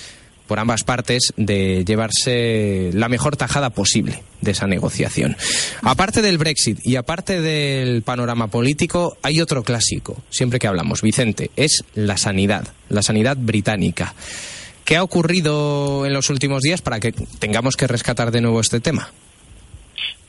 por 0.48 0.60
ambas 0.60 0.84
partes 0.84 1.34
de 1.38 1.84
llevarse 1.86 2.92
la 2.94 3.10
mejor 3.10 3.38
tajada 3.38 3.70
posible 3.70 4.24
de 4.42 4.52
esa 4.52 4.68
negociación. 4.68 5.36
Aparte 5.82 6.22
del 6.22 6.38
Brexit 6.38 6.80
y 6.84 6.96
aparte 6.96 7.42
del 7.42 8.04
panorama 8.04 8.48
político, 8.48 9.18
hay 9.22 9.42
otro 9.42 9.64
clásico, 9.64 10.22
siempre 10.30 10.60
que 10.60 10.68
hablamos, 10.68 11.02
Vicente, 11.02 11.52
es 11.56 11.84
la 11.94 12.18
sanidad, 12.18 12.68
la 12.90 13.02
sanidad 13.02 13.38
británica. 13.38 14.14
¿Qué 14.84 14.98
ha 14.98 15.04
ocurrido 15.04 16.06
en 16.06 16.14
los 16.14 16.30
últimos 16.30 16.62
días 16.62 16.82
para 16.82 17.00
que 17.00 17.12
tengamos 17.12 17.76
que 17.76 17.88
rescatar 17.88 18.32
de 18.32 18.42
nuevo 18.42 18.60
este 18.60 18.80
tema? 18.80 19.12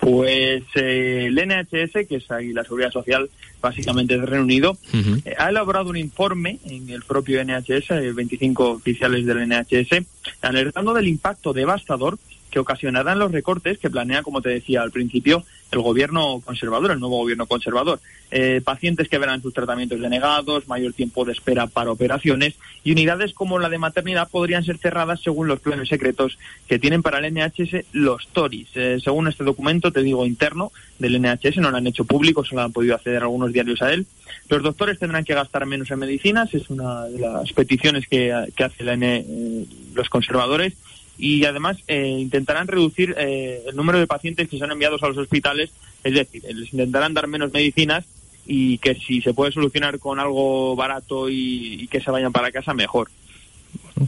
Pues 0.07 0.63
eh, 0.77 1.27
el 1.27 1.35
NHS, 1.35 2.07
que 2.07 2.19
es 2.19 2.31
ahí 2.31 2.53
la 2.53 2.63
Seguridad 2.63 2.93
Social 2.93 3.29
básicamente 3.61 4.17
del 4.17 4.29
Reino 4.29 4.45
Unido, 4.45 4.79
eh, 5.25 5.35
ha 5.37 5.49
elaborado 5.49 5.91
un 5.91 5.97
informe 5.97 6.61
en 6.65 6.89
el 6.91 7.03
propio 7.03 7.45
NHS, 7.45 7.91
eh, 7.91 8.13
25 8.13 8.71
oficiales 8.71 9.27
del 9.27 9.49
NHS, 9.49 10.07
alertando 10.43 10.95
del 10.95 11.09
impacto 11.09 11.53
devastador 11.53 12.21
que 12.57 12.61
ocasionarán 12.61 13.19
los 13.19 13.33
recortes 13.33 13.77
que 13.77 13.91
planea, 13.91 14.23
como 14.23 14.41
te 14.41 14.49
decía 14.49 14.81
al 14.81 14.91
principio, 14.91 15.45
el 15.73 15.81
gobierno 15.81 16.41
conservador, 16.43 16.91
el 16.91 17.01
nuevo 17.01 17.19
gobierno 17.19 17.45
conservador. 17.45 18.01
Eh, 18.31 18.63
pacientes 18.65 19.09
que 19.09 19.19
verán 19.19 19.43
sus 19.43 19.53
tratamientos 19.53 20.01
denegados, 20.01 20.67
mayor 20.69 20.95
tiempo 20.95 21.27
de 21.27 21.33
espera 21.33 21.67
para 21.67 21.91
operaciones 21.91 22.55
y 22.83 22.93
unidades 22.93 23.35
como 23.35 23.59
la 23.59 23.69
de 23.69 23.77
maternidad 23.77 24.31
podrían 24.31 24.65
ser 24.65 24.79
cerradas 24.79 25.21
según 25.21 25.49
los 25.49 25.61
planes 25.61 25.91
secretos 25.91 26.39
que 26.67 26.79
tienen 26.79 27.03
para 27.03 27.19
el 27.19 27.35
NHS 27.35 27.85
los 27.93 28.27
Tories. 28.29 28.69
Eh, 28.75 28.99
según 29.05 29.29
este 29.29 29.45
documento, 29.45 29.93
te 29.93 30.03
digo 30.03 30.25
interno 30.25 30.73
del 30.99 31.21
NHS, 31.21 31.59
no 31.59 31.71
lo 31.71 31.77
han 31.77 31.87
hecho 31.87 32.07
público, 32.07 32.43
solo 32.43 32.63
han 32.63 32.73
podido 32.73 32.95
acceder 32.95 33.21
algunos 33.23 33.53
diarios 33.53 33.83
a 33.83 33.93
él. 33.93 34.07
Los 34.49 34.63
doctores 34.63 34.99
tendrán 34.99 35.25
que 35.25 35.35
gastar 35.35 35.67
menos 35.67 35.91
en 35.91 35.99
medicinas, 35.99 36.55
es 36.55 36.71
una 36.71 37.05
de 37.05 37.19
las 37.21 37.53
peticiones 37.53 38.07
que, 38.09 38.33
que 38.57 38.65
hace 38.65 38.83
la 38.83 38.95
N- 38.95 39.27
eh, 39.29 39.67
los 39.95 40.09
conservadores 40.09 40.73
y 41.19 41.45
además 41.45 41.79
eh, 41.89 42.07
intentarán 42.07 42.69
reducir 42.69 43.15
eh, 43.19 43.63
el 43.67 43.77
número 43.77 43.99
de 43.99 44.07
pacientes 44.07 44.49
que 44.49 44.59
son 44.59 44.73
enviados 44.73 45.03
a 45.03 45.09
los 45.09 45.17
hospitales, 45.17 45.71
es 46.05 46.15
decir, 46.15 46.43
les 46.45 46.73
intentarán 46.73 47.15
dar 47.15 47.27
menos 47.27 47.53
medicinas 47.53 48.05
y 48.47 48.79
que 48.79 48.95
si 48.95 49.23
se 49.23 49.35
puede 49.35 49.53
solucionar 49.53 49.99
con 49.99 50.21
algo 50.21 50.77
barato 50.77 51.29
y, 51.29 51.83
y 51.83 51.89
que 51.89 52.01
se 52.01 52.11
vayan 52.11 52.33
para 52.33 52.53
casa, 52.53 52.75
mejor. 52.75 53.11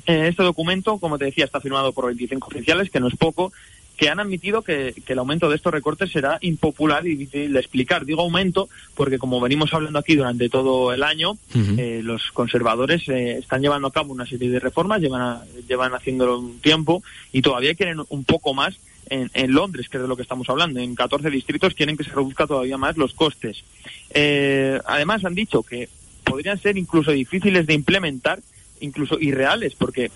Eh, 0.07 0.29
este 0.29 0.43
documento, 0.43 0.99
como 0.99 1.19
te 1.19 1.27
decía, 1.27 1.45
está 1.45 1.61
firmado 1.61 1.93
por 1.93 2.07
25 2.07 2.49
oficiales, 2.49 2.91
que 2.91 3.01
no 3.01 3.09
es 3.09 3.17
poco, 3.17 3.53
que 3.99 4.09
han 4.09 4.21
admitido 4.21 4.63
que, 4.63 4.95
que 5.05 5.13
el 5.13 5.19
aumento 5.19 5.51
de 5.51 5.57
estos 5.57 5.73
recortes 5.73 6.11
será 6.13 6.39
impopular 6.41 7.05
y 7.07 7.17
difícil 7.17 7.53
de 7.53 7.59
explicar. 7.59 8.05
Digo 8.07 8.23
aumento 8.23 8.69
porque, 8.95 9.19
como 9.19 9.41
venimos 9.41 9.75
hablando 9.75 9.99
aquí 9.99 10.15
durante 10.15 10.49
todo 10.49 10.93
el 10.95 11.03
año, 11.03 11.37
eh, 11.79 12.01
los 12.03 12.31
conservadores 12.33 13.07
eh, 13.09 13.39
están 13.39 13.61
llevando 13.61 13.89
a 13.89 13.93
cabo 13.93 14.13
una 14.13 14.25
serie 14.25 14.49
de 14.51 14.61
reformas, 14.61 15.01
llevan, 15.01 15.21
a- 15.21 15.43
llevan 15.69 15.93
haciéndolo 15.95 16.39
un 16.39 16.61
tiempo 16.61 17.03
y 17.33 17.43
todavía 17.43 17.75
quieren 17.75 18.01
un 18.09 18.25
poco 18.25 18.55
más 18.55 18.77
en, 19.11 19.31
en 19.35 19.53
Londres, 19.53 19.89
que 19.89 19.97
es 19.97 20.03
de 20.03 20.09
lo 20.09 20.15
que 20.17 20.23
estamos 20.23 20.49
hablando. 20.49 20.79
En 20.79 20.95
14 20.95 21.29
distritos 21.29 21.75
quieren 21.75 21.97
que 21.97 22.05
se 22.05 22.11
reduzca 22.11 22.47
todavía 22.47 22.79
más 22.79 22.97
los 22.97 23.15
costes. 23.15 23.65
Eh, 24.11 24.81
además, 24.87 25.25
han 25.25 25.35
dicho 25.35 25.63
que 25.65 25.89
podrían 26.25 26.61
ser 26.61 26.77
incluso 26.79 27.11
difíciles 27.11 27.67
de 27.67 27.75
implementar, 27.75 28.39
incluso 28.81 29.19
irreales, 29.19 29.75
porque 29.75 30.11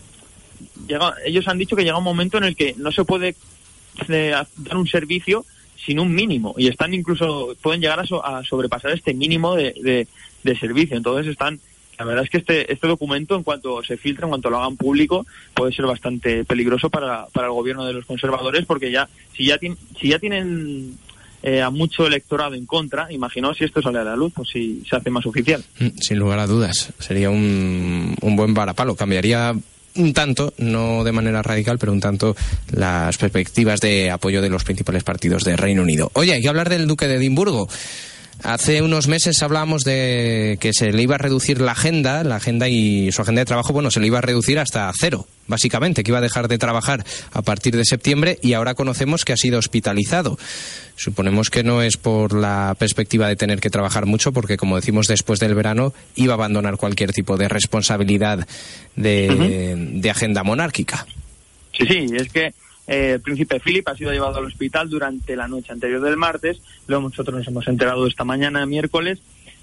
llega, 0.87 1.15
ellos 1.25 1.49
han 1.49 1.59
dicho 1.59 1.75
que 1.75 1.83
llega 1.85 1.99
un 1.99 2.05
momento 2.05 2.39
en 2.39 2.45
el 2.45 2.55
que 2.55 2.75
no 2.77 2.93
se 2.93 3.05
puede 3.05 3.35
eh, 4.09 4.31
dar 4.57 4.77
un 4.77 4.87
servicio 4.87 5.45
sin 5.85 5.99
un 5.99 6.15
mínimo. 6.15 6.55
Y 6.59 6.69
están 6.69 6.95
incluso 6.95 7.55
pueden 7.61 7.81
llegar 7.81 8.01
a, 8.01 8.07
so- 8.07 8.25
a 8.25 8.45
sobrepasar 8.45 8.93
este 8.93 9.15
mínimo 9.15 9.55
de, 9.57 9.73
de- 9.83 10.07
servicio. 10.59 10.97
Entonces 10.97 11.27
están 11.31 11.61
la 11.99 12.05
verdad 12.07 12.25
es 12.25 12.31
que 12.31 12.39
este 12.39 12.73
este 12.73 12.87
documento 12.89 13.37
en 13.37 13.43
cuanto 13.45 13.83
se 13.85 13.97
filtre 13.97 14.25
en 14.25 14.31
cuanto 14.31 14.51
lo 14.51 14.59
hagan 14.59 14.77
público 14.77 15.25
puede 15.55 15.73
ser 15.73 15.85
bastante 15.87 16.45
peligroso 16.45 16.91
para, 16.91 17.27
para 17.27 17.47
el 17.49 17.53
gobierno 17.53 17.85
de 17.85 17.93
los 17.93 18.07
conservadores 18.07 18.65
porque 18.67 18.91
ya 18.91 19.09
si 19.37 19.47
ya 19.47 19.59
tienen 19.59 19.79
si 20.01 20.09
ya 20.09 20.19
tienen 20.19 20.97
eh, 21.45 21.61
a 21.63 21.71
mucho 21.71 22.07
electorado 22.07 22.55
en 22.55 22.67
contra 22.67 23.13
imaginaos 23.13 23.57
si 23.59 23.65
esto 23.65 23.83
sale 23.83 23.99
a 23.99 24.05
la 24.05 24.17
luz 24.17 24.33
o 24.37 24.45
si 24.45 24.83
se 24.89 24.97
hace 24.97 25.11
más 25.11 25.27
oficial. 25.27 25.63
Mm, 25.79 25.89
Sin 26.01 26.19
lugar 26.19 26.39
a 26.41 26.47
dudas, 26.47 26.93
sería 26.99 27.31
un, 27.31 28.17
un 28.21 28.37
buen 28.37 28.55
varapalo. 28.55 28.97
Cambiaría 28.97 29.55
un 29.97 30.13
tanto, 30.13 30.55
no 30.59 31.05
de 31.05 31.13
manera 31.13 31.43
radical, 31.43 31.79
pero 31.79 31.93
un 31.93 32.01
tanto 32.01 32.37
las 32.73 33.17
perspectivas 33.19 33.81
de 33.81 34.11
apoyo 34.11 34.43
de 34.43 34.49
los 34.49 34.65
principales 34.65 35.05
partidos 35.05 35.45
de 35.45 35.57
Reino 35.57 35.83
Unido. 35.83 36.11
Oye, 36.15 36.33
hay 36.33 36.47
hablar 36.47 36.69
del 36.69 36.87
Duque 36.87 37.09
de 37.09 37.17
Edimburgo. 37.17 37.69
Hace 38.43 38.83
unos 38.83 39.07
meses 39.07 39.41
hablábamos 39.43 39.85
de 39.85 40.59
que 40.61 40.73
se 40.73 40.91
le 40.93 41.03
iba 41.03 41.15
a 41.15 41.19
reducir 41.19 41.61
la 41.61 41.73
agenda, 41.73 42.25
la 42.25 42.37
agenda 42.37 42.69
y 42.69 43.13
su 43.13 43.23
agenda 43.23 43.41
de 43.41 43.47
trabajo, 43.47 43.73
bueno, 43.73 43.91
se 43.93 44.01
le 44.01 44.09
iba 44.09 44.19
a 44.19 44.23
reducir 44.23 44.59
hasta 44.59 44.91
cero, 44.99 45.29
básicamente, 45.47 46.03
que 46.03 46.11
iba 46.11 46.19
a 46.19 46.23
dejar 46.23 46.49
de 46.49 46.59
trabajar 46.59 47.05
a 47.33 47.43
partir 47.43 47.77
de 47.77 47.85
septiembre 47.85 48.39
y 48.43 48.55
ahora 48.55 48.75
conocemos 48.75 49.25
que 49.25 49.33
ha 49.33 49.37
sido 49.37 49.61
hospitalizado. 49.61 50.39
Suponemos 50.97 51.51
que 51.51 51.63
no 51.63 51.83
es 51.83 51.97
por 51.97 52.33
la 52.33 52.75
perspectiva 52.77 53.29
de 53.29 53.37
tener 53.37 53.61
que 53.61 53.71
trabajar 53.71 54.07
mucho, 54.07 54.33
porque 54.33 54.57
como 54.57 54.75
decimos 54.75 55.07
después 55.07 55.39
del 55.39 55.55
verano, 55.55 55.95
iba 56.17 56.33
a 56.33 56.37
abandonar 56.37 56.79
cualquier 56.79 57.13
tipo 57.13 57.37
de 57.37 57.49
responsabilidad 57.49 58.47
de, 58.97 59.77
de 59.77 60.11
agenda 60.11 60.43
monárquica. 60.43 61.07
Sí, 61.73 61.87
sí, 61.87 62.07
es 62.17 62.29
que 62.31 62.53
eh, 62.87 63.13
el 63.15 63.21
príncipe 63.21 63.61
Philip 63.61 63.87
ha 63.89 63.97
sido 63.97 64.13
llevado 64.13 64.39
al 64.39 64.47
hospital 64.47 64.89
durante 64.89 65.37
la 65.37 65.49
noche 65.49 65.73
anterior 65.73 66.01
del 66.01 66.17
martes, 66.17 66.61
luego 66.87 67.09
nosotros 67.09 67.39
nos 67.39 67.47
hemos 67.47 67.67
enterado 67.69 68.07
esta 68.07 68.25
mañana, 68.25 68.67
miércoles, 68.67 69.21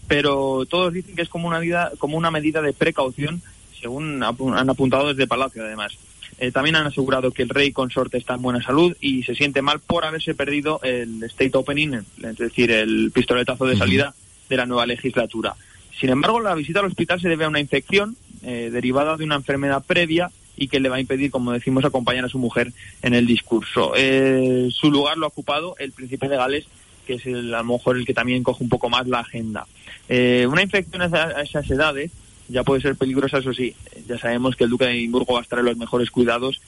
pero 0.08 0.66
todos 0.66 0.94
dicen 0.94 1.16
que 1.16 1.22
es 1.22 1.30
como 1.30 1.48
una, 1.48 1.60
vida, 1.60 1.92
como 2.00 2.18
una 2.18 2.32
medida 2.32 2.62
de 2.62 2.74
precaución, 2.74 3.42
según 3.80 4.24
han 4.24 4.70
apuntado 4.70 5.10
desde 5.10 5.28
Palacio 5.28 5.64
además. 5.64 5.98
Eh, 6.40 6.52
también 6.52 6.78
han 6.78 6.88
asegurado 6.88 7.32
que 7.32 7.44
el 7.44 7.50
rey 7.50 7.74
consorte 7.74 8.18
está 8.18 8.36
en 8.36 8.42
buena 8.42 8.64
salud 8.64 8.96
y 9.02 9.24
se 9.24 9.36
siente 9.36 9.62
mal 9.62 9.82
por 9.82 10.06
haberse 10.06 10.34
perdido 10.34 10.80
el 10.84 11.22
state 11.24 11.52
opening, 11.54 12.02
es 12.24 12.38
decir, 12.38 12.72
el 12.72 13.12
pistoletazo 13.14 13.66
de 13.66 13.78
salida 13.78 14.14
de 14.48 14.58
la 14.58 14.66
nueva 14.66 14.86
legislatura. 14.86 15.56
Sin 16.00 16.10
embargo, 16.10 16.40
la 16.40 16.56
visita 16.56 16.80
al 16.80 16.86
hospital 16.86 17.20
se 17.20 17.28
debe 17.28 17.44
a 17.44 17.50
una 17.50 17.60
infección 17.60 18.16
eh, 18.42 18.70
derivada 18.72 19.18
de 19.18 19.26
una 19.26 19.36
enfermedad 19.36 19.84
previa 19.86 20.32
y 20.60 20.68
que 20.68 20.80
le 20.80 20.90
va 20.90 20.98
a 20.98 21.00
impedir, 21.00 21.32
como 21.32 21.52
decimos, 21.54 21.86
acompañar 21.86 22.26
a 22.26 22.30
su 22.30 22.38
mujer 22.38 22.72
en 23.02 23.14
el 23.16 23.26
discurso. 23.26 23.94
Eh, 23.96 24.70
su 24.72 24.92
lugar 24.92 25.18
lo 25.18 25.26
ha 25.26 25.30
ocupado 25.30 25.76
el 25.80 25.92
príncipe 25.94 26.28
de 26.28 26.36
Gales, 26.38 26.66
que 27.08 27.14
es 27.16 27.26
el, 27.26 27.54
a 27.54 27.60
lo 27.60 27.74
mejor 27.78 27.98
el 27.98 28.06
que 28.06 28.14
también 28.14 28.44
coge 28.44 28.64
un 28.64 28.70
poco 28.70 28.90
más 28.90 29.08
la 29.08 29.20
agenda. 29.22 29.66
Eh, 30.10 30.46
una 30.50 30.62
infección 30.62 31.02
a 31.02 31.06
esa- 31.06 31.38
a 31.38 31.42
esas 31.42 31.70
edades 31.72 32.12
ya 32.50 32.64
puede 32.64 32.82
ser 32.82 32.96
peligrosa, 32.96 33.38
eso 33.40 33.54
sí. 33.54 33.74
Ya 34.08 34.18
sabemos 34.18 34.56
que 34.56 34.66
el 34.66 34.70
duque 34.70 34.86
de 34.86 34.92
Edimburgo 34.92 35.34
va 35.34 35.40
a 35.40 35.44
estar 35.44 35.60
en 35.60 35.66
los 35.66 35.78
mejores 35.78 36.12
cuidados, 36.12 36.60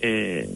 eh, 0.00 0.48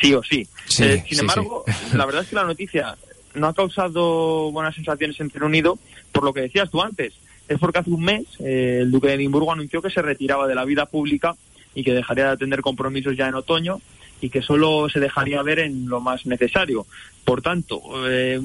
sí 0.00 0.14
o 0.14 0.22
sí. 0.22 0.46
Sí, 0.66 0.84
Eh, 0.84 1.04
sin 1.08 1.16
sí, 1.16 1.20
embargo, 1.20 1.64
la 1.94 2.06
verdad 2.06 2.22
es 2.22 2.28
que 2.28 2.36
la 2.36 2.44
noticia 2.44 2.96
no 3.34 3.48
ha 3.48 3.54
causado 3.54 4.50
buenas 4.52 4.74
sensaciones 4.74 5.18
en 5.20 5.30
Reino 5.30 5.46
Unido, 5.46 5.78
por 6.12 6.22
lo 6.24 6.32
que 6.32 6.42
decías 6.42 6.70
tú 6.70 6.80
antes. 6.80 7.12
Es 7.48 7.58
porque 7.58 7.80
hace 7.80 7.90
un 7.90 8.02
mes 8.02 8.22
eh, 8.40 8.78
el 8.82 8.90
duque 8.90 9.08
de 9.08 9.14
Edimburgo 9.14 9.52
anunció 9.52 9.82
que 9.82 9.90
se 9.90 10.00
retiraba 10.00 10.46
de 10.46 10.54
la 10.54 10.64
vida 10.64 10.86
pública 10.86 11.34
y 11.74 11.84
que 11.84 11.92
dejaría 11.92 12.24
de 12.24 12.30
atender 12.30 12.60
compromisos 12.60 13.16
ya 13.16 13.28
en 13.28 13.34
otoño 13.34 13.80
y 14.20 14.30
que 14.30 14.42
solo 14.42 14.88
se 14.88 15.00
dejaría 15.00 15.42
ver 15.42 15.58
en 15.58 15.88
lo 15.88 16.00
más 16.00 16.26
necesario. 16.26 16.86
Por 17.24 17.42
tanto, 17.42 17.80
eh, 18.08 18.40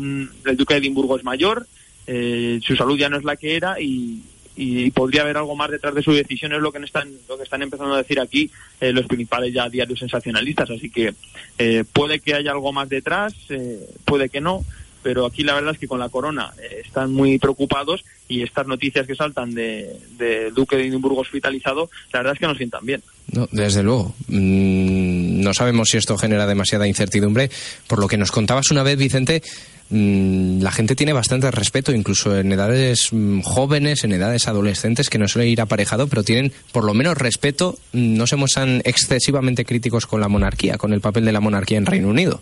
el 0.45 0.57
duque 0.57 0.74
de 0.74 0.79
Edimburgo 0.79 1.17
es 1.17 1.24
mayor, 1.24 1.67
eh, 2.07 2.59
su 2.63 2.75
salud 2.75 2.98
ya 2.98 3.09
no 3.09 3.17
es 3.17 3.24
la 3.24 3.36
que 3.36 3.55
era 3.55 3.79
y, 3.79 4.21
y 4.62 4.91
podría 4.91 5.21
haber 5.21 5.38
algo 5.38 5.55
más 5.55 5.71
detrás 5.71 5.95
de 5.95 6.03
su 6.03 6.12
decisión, 6.12 6.51
es 6.51 6.59
lo 6.59 6.74
que 6.74 6.79
están, 6.79 7.09
lo 7.29 7.38
que 7.38 7.43
están 7.43 7.62
empezando 7.62 7.93
a 7.93 8.00
decir 8.00 8.19
aquí 8.19 8.51
eh, 8.81 8.91
los 8.91 9.05
principales 9.05 9.53
ya 9.53 9.69
diarios 9.69 10.00
sensacionalistas. 10.00 10.69
Así 10.69 10.89
que 10.89 11.13
eh, 11.57 11.86
puede 11.93 12.19
que 12.19 12.33
haya 12.33 12.51
algo 12.51 12.74
más 12.74 12.89
detrás, 12.89 13.33
eh, 13.48 13.79
puede 14.03 14.27
que 14.27 14.41
no, 14.41 14.65
pero 15.01 15.25
aquí 15.25 15.44
la 15.44 15.56
verdad 15.56 15.74
es 15.74 15.79
que 15.79 15.88
con 15.88 16.00
la 16.00 16.10
corona 16.10 16.51
eh, 16.62 16.82
están 16.86 17.12
muy 17.12 17.39
preocupados 17.39 18.03
y 18.27 18.44
estas 18.44 18.68
noticias 18.68 19.08
que 19.08 19.15
saltan 19.15 19.53
de, 19.53 19.98
de 20.18 20.51
Duque 20.51 20.75
de 20.75 20.88
Edimburgo 20.88 21.22
hospitalizado, 21.22 21.89
la 22.13 22.20
verdad 22.20 22.34
es 22.34 22.39
que 22.39 22.48
nos 22.48 22.58
sientan 22.58 22.86
bien. 22.86 23.01
No, 23.32 23.48
desde 23.51 23.84
luego. 23.84 24.15
Mm, 24.27 25.41
no 25.41 25.53
sabemos 25.53 25.89
si 25.89 25.98
esto 25.98 26.18
genera 26.18 26.48
demasiada 26.48 26.88
incertidumbre. 26.88 27.50
Por 27.88 28.00
lo 28.00 28.08
que 28.08 28.18
nos 28.18 28.32
contabas 28.32 28.72
una 28.72 28.84
vez, 28.84 28.98
Vicente, 28.98 29.44
mm, 29.90 30.62
la 30.62 30.72
gente 30.72 30.96
tiene 30.96 31.14
bastante 31.14 31.51
respeto, 31.51 31.92
incluso 31.94 32.38
en 32.38 32.51
edades 32.51 33.09
mm, 33.12 33.42
jóvenes, 33.42 34.03
en 34.03 34.14
edades 34.14 34.48
adolescentes, 34.48 35.09
que 35.09 35.20
no 35.20 35.27
suele 35.27 35.50
ir 35.50 35.62
aparejado, 35.62 36.07
pero 36.07 36.24
tienen 36.24 36.51
por 36.72 36.83
lo 36.83 36.94
menos 36.94 37.18
respeto. 37.18 37.77
Mm, 37.94 38.18
No 38.18 38.25
se 38.27 38.35
muestran 38.35 38.81
excesivamente 38.83 39.66
críticos 39.66 40.05
con 40.07 40.22
la 40.22 40.27
monarquía, 40.27 40.77
con 40.77 40.94
el 40.94 41.01
papel 41.01 41.25
de 41.25 41.31
la 41.31 41.40
monarquía 41.40 41.77
en 41.77 41.85
Reino 41.85 42.09
Unido. 42.09 42.42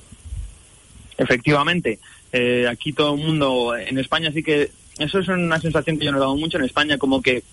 Efectivamente, 1.17 1.99
eh, 2.31 2.67
aquí 2.69 2.93
todo 2.93 3.13
el 3.15 3.21
mundo, 3.21 3.75
en 3.75 3.97
España 3.97 4.31
sí 4.31 4.43
que, 4.43 4.71
eso 4.99 5.19
es 5.19 5.27
una 5.27 5.59
sensación 5.59 5.97
que 5.97 6.05
yo 6.05 6.09
he 6.09 6.13
notado 6.13 6.35
mucho. 6.35 6.57
En 6.57 6.65
España, 6.65 6.97
como 6.97 7.21
que 7.21 7.43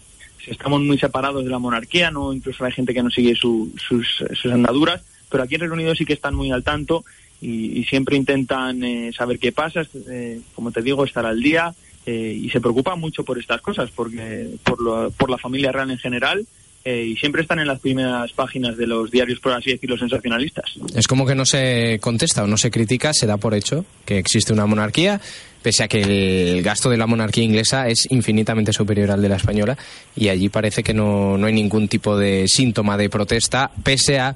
estamos 0.46 0.80
muy 0.82 0.98
separados 0.98 1.44
de 1.44 1.50
la 1.50 1.58
monarquía, 1.58 2.10
no 2.10 2.32
incluso 2.32 2.64
hay 2.64 2.72
gente 2.72 2.92
que 2.94 3.02
no 3.02 3.10
sigue 3.10 3.34
su- 3.34 3.72
sus, 3.76 4.06
sus 4.34 4.52
andaduras, 4.52 5.02
pero 5.30 5.42
aquí 5.42 5.54
en 5.54 5.62
Reino 5.62 5.74
Unido 5.74 5.94
sí 5.94 6.04
que 6.04 6.12
están 6.12 6.34
muy 6.34 6.50
al 6.50 6.62
tanto 6.64 7.04
y, 7.40 7.78
y 7.78 7.84
siempre 7.84 8.16
intentan 8.16 8.82
eh, 8.84 9.10
saber 9.16 9.38
qué 9.38 9.52
pasa, 9.52 9.86
eh, 10.08 10.40
como 10.54 10.70
te 10.72 10.82
digo, 10.82 11.04
estar 11.04 11.24
al 11.26 11.40
día 11.40 11.74
eh, 12.06 12.38
y 12.42 12.50
se 12.50 12.60
preocupan 12.60 13.00
mucho 13.00 13.24
por 13.24 13.38
estas 13.38 13.60
cosas, 13.62 13.90
porque 13.90 14.50
por, 14.62 14.80
lo- 14.82 15.10
por 15.12 15.30
la 15.30 15.38
familia 15.38 15.72
real 15.72 15.90
en 15.90 15.98
general 15.98 16.46
eh, 16.84 17.04
y 17.04 17.16
siempre 17.16 17.42
están 17.42 17.58
en 17.58 17.66
las 17.66 17.80
primeras 17.80 18.32
páginas 18.32 18.76
de 18.76 18.86
los 18.86 19.10
diarios, 19.10 19.40
por 19.40 19.52
así 19.52 19.72
decirlo, 19.72 19.96
sensacionalistas. 19.96 20.64
Es 20.94 21.06
como 21.06 21.26
que 21.26 21.34
no 21.34 21.46
se 21.46 21.98
contesta 22.00 22.44
o 22.44 22.46
no 22.46 22.56
se 22.56 22.70
critica, 22.70 23.12
se 23.12 23.26
da 23.26 23.36
por 23.38 23.54
hecho 23.54 23.84
que 24.04 24.18
existe 24.18 24.52
una 24.52 24.66
monarquía, 24.66 25.20
pese 25.62 25.84
a 25.84 25.88
que 25.88 26.02
el 26.02 26.62
gasto 26.62 26.90
de 26.90 26.98
la 26.98 27.06
monarquía 27.06 27.42
inglesa 27.42 27.88
es 27.88 28.06
infinitamente 28.10 28.72
superior 28.72 29.10
al 29.10 29.22
de 29.22 29.30
la 29.30 29.36
española, 29.36 29.78
y 30.14 30.28
allí 30.28 30.50
parece 30.50 30.82
que 30.82 30.92
no, 30.92 31.38
no 31.38 31.46
hay 31.46 31.54
ningún 31.54 31.88
tipo 31.88 32.18
de 32.18 32.46
síntoma 32.48 32.98
de 32.98 33.08
protesta, 33.08 33.70
pese 33.82 34.18
a 34.18 34.34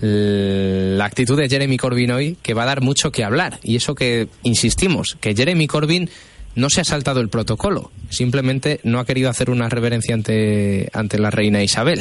la 0.00 1.04
actitud 1.04 1.36
de 1.36 1.48
Jeremy 1.48 1.76
Corbyn 1.76 2.10
hoy, 2.10 2.36
que 2.42 2.54
va 2.54 2.64
a 2.64 2.66
dar 2.66 2.80
mucho 2.80 3.12
que 3.12 3.24
hablar. 3.24 3.60
Y 3.62 3.76
eso 3.76 3.94
que, 3.94 4.28
insistimos, 4.42 5.16
que 5.20 5.34
Jeremy 5.34 5.66
Corbyn 5.66 6.10
no 6.56 6.70
se 6.70 6.80
ha 6.80 6.84
saltado 6.84 7.20
el 7.20 7.28
protocolo, 7.28 7.90
simplemente 8.10 8.80
no 8.84 8.98
ha 9.00 9.04
querido 9.06 9.28
hacer 9.30 9.50
una 9.50 9.68
reverencia 9.68 10.14
ante, 10.14 10.88
ante 10.92 11.18
la 11.18 11.30
reina 11.30 11.62
Isabel 11.62 12.00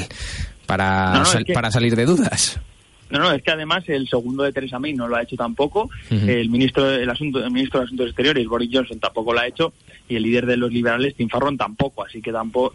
para, 0.66 1.12
No, 1.12 1.16
no, 1.18 1.22
es 1.24 1.30
sal- 1.30 1.46
que- 1.46 1.54
para 1.54 1.72
salir 1.72 1.96
de 1.96 2.06
dudas. 2.06 2.60
No, 3.10 3.20
no, 3.20 3.32
es 3.32 3.44
que 3.44 3.52
además 3.52 3.84
el 3.90 4.08
segundo 4.08 4.42
de 4.44 4.52
Theresa 4.52 4.80
May 4.80 4.94
no 4.94 5.08
lo 5.08 5.16
ha 5.16 5.22
hecho 5.22 5.36
tampoco, 5.36 5.88
el 6.10 6.50
ministro 6.50 6.90
el 6.90 7.08
asunto 7.08 7.44
el 7.44 7.52
ministro 7.52 7.80
de 7.80 7.86
Asuntos 7.86 8.08
Exteriores 8.08 8.48
Boris 8.48 8.70
Johnson 8.74 9.00
tampoco 9.00 9.34
lo 9.34 9.40
ha 9.40 9.46
hecho. 9.48 9.74
Y 10.10 10.16
el 10.16 10.24
líder 10.24 10.46
de 10.48 10.58
los 10.58 10.72
liberales 10.72 11.14
Tim 11.16 11.30
Farron 11.30 11.56
tampoco, 11.58 12.04
así 12.04 12.22
que 12.22 12.32
tampoco 12.32 12.74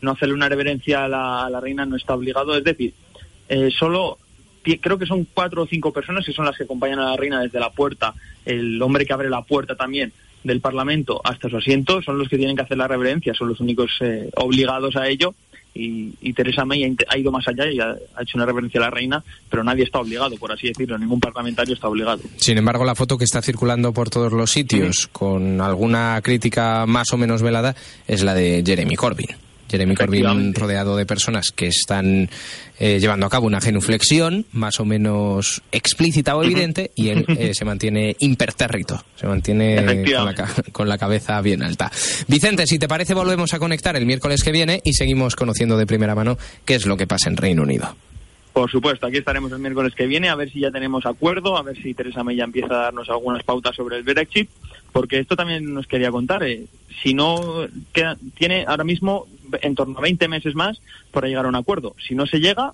no 0.00 0.10
hacerle 0.12 0.34
una 0.34 0.48
reverencia 0.48 1.04
a 1.04 1.08
la, 1.08 1.44
a 1.46 1.50
la 1.50 1.60
reina 1.60 1.84
no 1.84 1.96
está 1.96 2.14
obligado, 2.14 2.56
es 2.56 2.64
decir, 2.64 2.94
eh, 3.48 3.70
solo 3.76 4.18
creo 4.80 4.98
que 4.98 5.06
son 5.06 5.26
cuatro 5.32 5.62
o 5.62 5.66
cinco 5.66 5.92
personas 5.92 6.24
que 6.26 6.32
son 6.32 6.44
las 6.46 6.56
que 6.56 6.64
acompañan 6.64 6.98
a 6.98 7.10
la 7.10 7.16
reina 7.16 7.40
desde 7.40 7.60
la 7.60 7.70
puerta, 7.70 8.14
el 8.46 8.80
hombre 8.82 9.04
que 9.06 9.12
abre 9.12 9.28
la 9.30 9.42
puerta 9.42 9.76
también 9.76 10.12
del 10.46 10.60
Parlamento 10.60 11.20
hasta 11.24 11.48
su 11.48 11.56
asiento 11.56 12.00
son 12.02 12.18
los 12.18 12.28
que 12.28 12.38
tienen 12.38 12.56
que 12.56 12.62
hacer 12.62 12.78
la 12.78 12.88
reverencia, 12.88 13.34
son 13.34 13.48
los 13.48 13.60
únicos 13.60 13.90
eh, 14.00 14.30
obligados 14.36 14.96
a 14.96 15.08
ello 15.08 15.34
y, 15.74 16.14
y 16.20 16.32
Teresa 16.32 16.64
May 16.64 16.96
ha, 17.08 17.18
ido 17.18 17.30
más 17.30 17.46
allá 17.48 17.70
y 17.70 17.78
ha, 17.78 17.90
ha 17.90 18.22
hecho 18.22 18.36
una 18.38 18.46
reverencia 18.46 18.80
a 18.80 18.84
la 18.84 18.90
reina, 18.90 19.22
pero 19.50 19.62
nadie 19.62 19.84
está 19.84 19.98
obligado, 19.98 20.36
por 20.36 20.52
así 20.52 20.68
decirlo, 20.68 20.98
ningún 20.98 21.20
parlamentario 21.20 21.74
está 21.74 21.88
obligado. 21.88 22.20
Sin 22.36 22.56
embargo, 22.58 22.84
la 22.84 22.94
foto 22.94 23.18
que 23.18 23.24
está 23.24 23.42
circulando 23.42 23.92
por 23.92 24.08
todos 24.08 24.32
los 24.32 24.50
sitios, 24.50 25.08
con 25.12 25.60
alguna 25.60 26.20
crítica 26.22 26.86
más 26.86 27.12
o 27.12 27.18
menos 27.18 27.42
velada, 27.42 27.74
es 28.06 28.22
la 28.22 28.34
de 28.34 28.62
Jeremy 28.64 28.96
Corbyn. 28.96 29.45
Jeremy 29.70 29.94
Corbyn 29.94 30.54
rodeado 30.54 30.96
de 30.96 31.06
personas 31.06 31.52
que 31.52 31.66
están 31.66 32.28
eh, 32.78 32.98
llevando 33.00 33.26
a 33.26 33.30
cabo 33.30 33.46
una 33.46 33.60
genuflexión 33.60 34.46
más 34.52 34.80
o 34.80 34.84
menos 34.84 35.62
explícita 35.72 36.36
o 36.36 36.44
evidente 36.44 36.90
y 36.94 37.08
él 37.08 37.24
eh, 37.28 37.54
se 37.54 37.64
mantiene 37.64 38.16
impertérrito, 38.20 39.02
se 39.16 39.26
mantiene 39.26 40.04
con 40.04 40.24
la, 40.24 40.34
con 40.72 40.88
la 40.88 40.98
cabeza 40.98 41.40
bien 41.40 41.62
alta. 41.62 41.90
Vicente, 42.28 42.66
si 42.66 42.78
te 42.78 42.88
parece 42.88 43.14
volvemos 43.14 43.54
a 43.54 43.58
conectar 43.58 43.96
el 43.96 44.06
miércoles 44.06 44.42
que 44.42 44.52
viene 44.52 44.80
y 44.84 44.92
seguimos 44.92 45.36
conociendo 45.36 45.76
de 45.76 45.86
primera 45.86 46.14
mano 46.14 46.38
qué 46.64 46.74
es 46.74 46.86
lo 46.86 46.96
que 46.96 47.06
pasa 47.06 47.28
en 47.28 47.36
Reino 47.36 47.62
Unido. 47.62 47.96
Por 48.56 48.70
supuesto, 48.70 49.06
aquí 49.06 49.18
estaremos 49.18 49.52
el 49.52 49.58
miércoles 49.58 49.94
que 49.94 50.06
viene 50.06 50.30
a 50.30 50.34
ver 50.34 50.50
si 50.50 50.60
ya 50.60 50.70
tenemos 50.70 51.04
acuerdo, 51.04 51.58
a 51.58 51.62
ver 51.62 51.76
si 51.76 51.92
Teresa 51.92 52.24
May 52.24 52.36
ya 52.36 52.44
empieza 52.44 52.72
a 52.72 52.84
darnos 52.84 53.10
algunas 53.10 53.42
pautas 53.42 53.76
sobre 53.76 53.98
el 53.98 54.02
Brexit, 54.02 54.48
porque 54.96 55.18
esto 55.18 55.36
también 55.36 55.74
nos 55.74 55.86
quería 55.86 56.10
contar. 56.10 56.42
eh, 56.42 56.64
si 57.02 57.12
no 57.12 57.66
queda- 57.92 58.16
tiene 58.38 58.64
ahora 58.66 58.82
mismo 58.82 59.26
en 59.60 59.74
torno 59.74 59.98
a 59.98 60.00
20 60.00 60.26
meses 60.28 60.54
más 60.54 60.78
para 61.10 61.28
llegar 61.28 61.44
a 61.44 61.48
un 61.48 61.54
acuerdo. 61.54 61.94
Si 62.08 62.14
no 62.14 62.26
se 62.26 62.38
llega, 62.40 62.72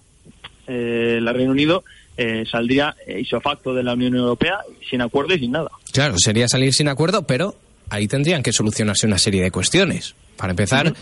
eh, 0.69 1.17
el 1.19 1.27
Reino 1.35 1.51
Unido 1.51 1.83
eh, 2.17 2.45
saldría 2.49 2.95
isofacto 3.19 3.75
de 3.75 3.83
la 3.83 3.95
Unión 3.95 4.15
Europea 4.15 4.59
sin 4.89 5.01
acuerdo 5.01 5.35
y 5.35 5.41
sin 5.41 5.51
nada. 5.51 5.71
Claro, 5.93 6.15
sería 6.19 6.47
salir 6.47 6.73
sin 6.73 6.87
acuerdo, 6.89 7.27
pero 7.27 7.57
ahí 7.91 8.07
tendrían 8.07 8.45
que 8.45 8.53
solucionarse 8.53 9.07
una 9.09 9.19
serie 9.19 9.43
de 9.43 9.51
cuestiones. 9.51 10.15
Para 10.37 10.51
empezar, 10.53 10.95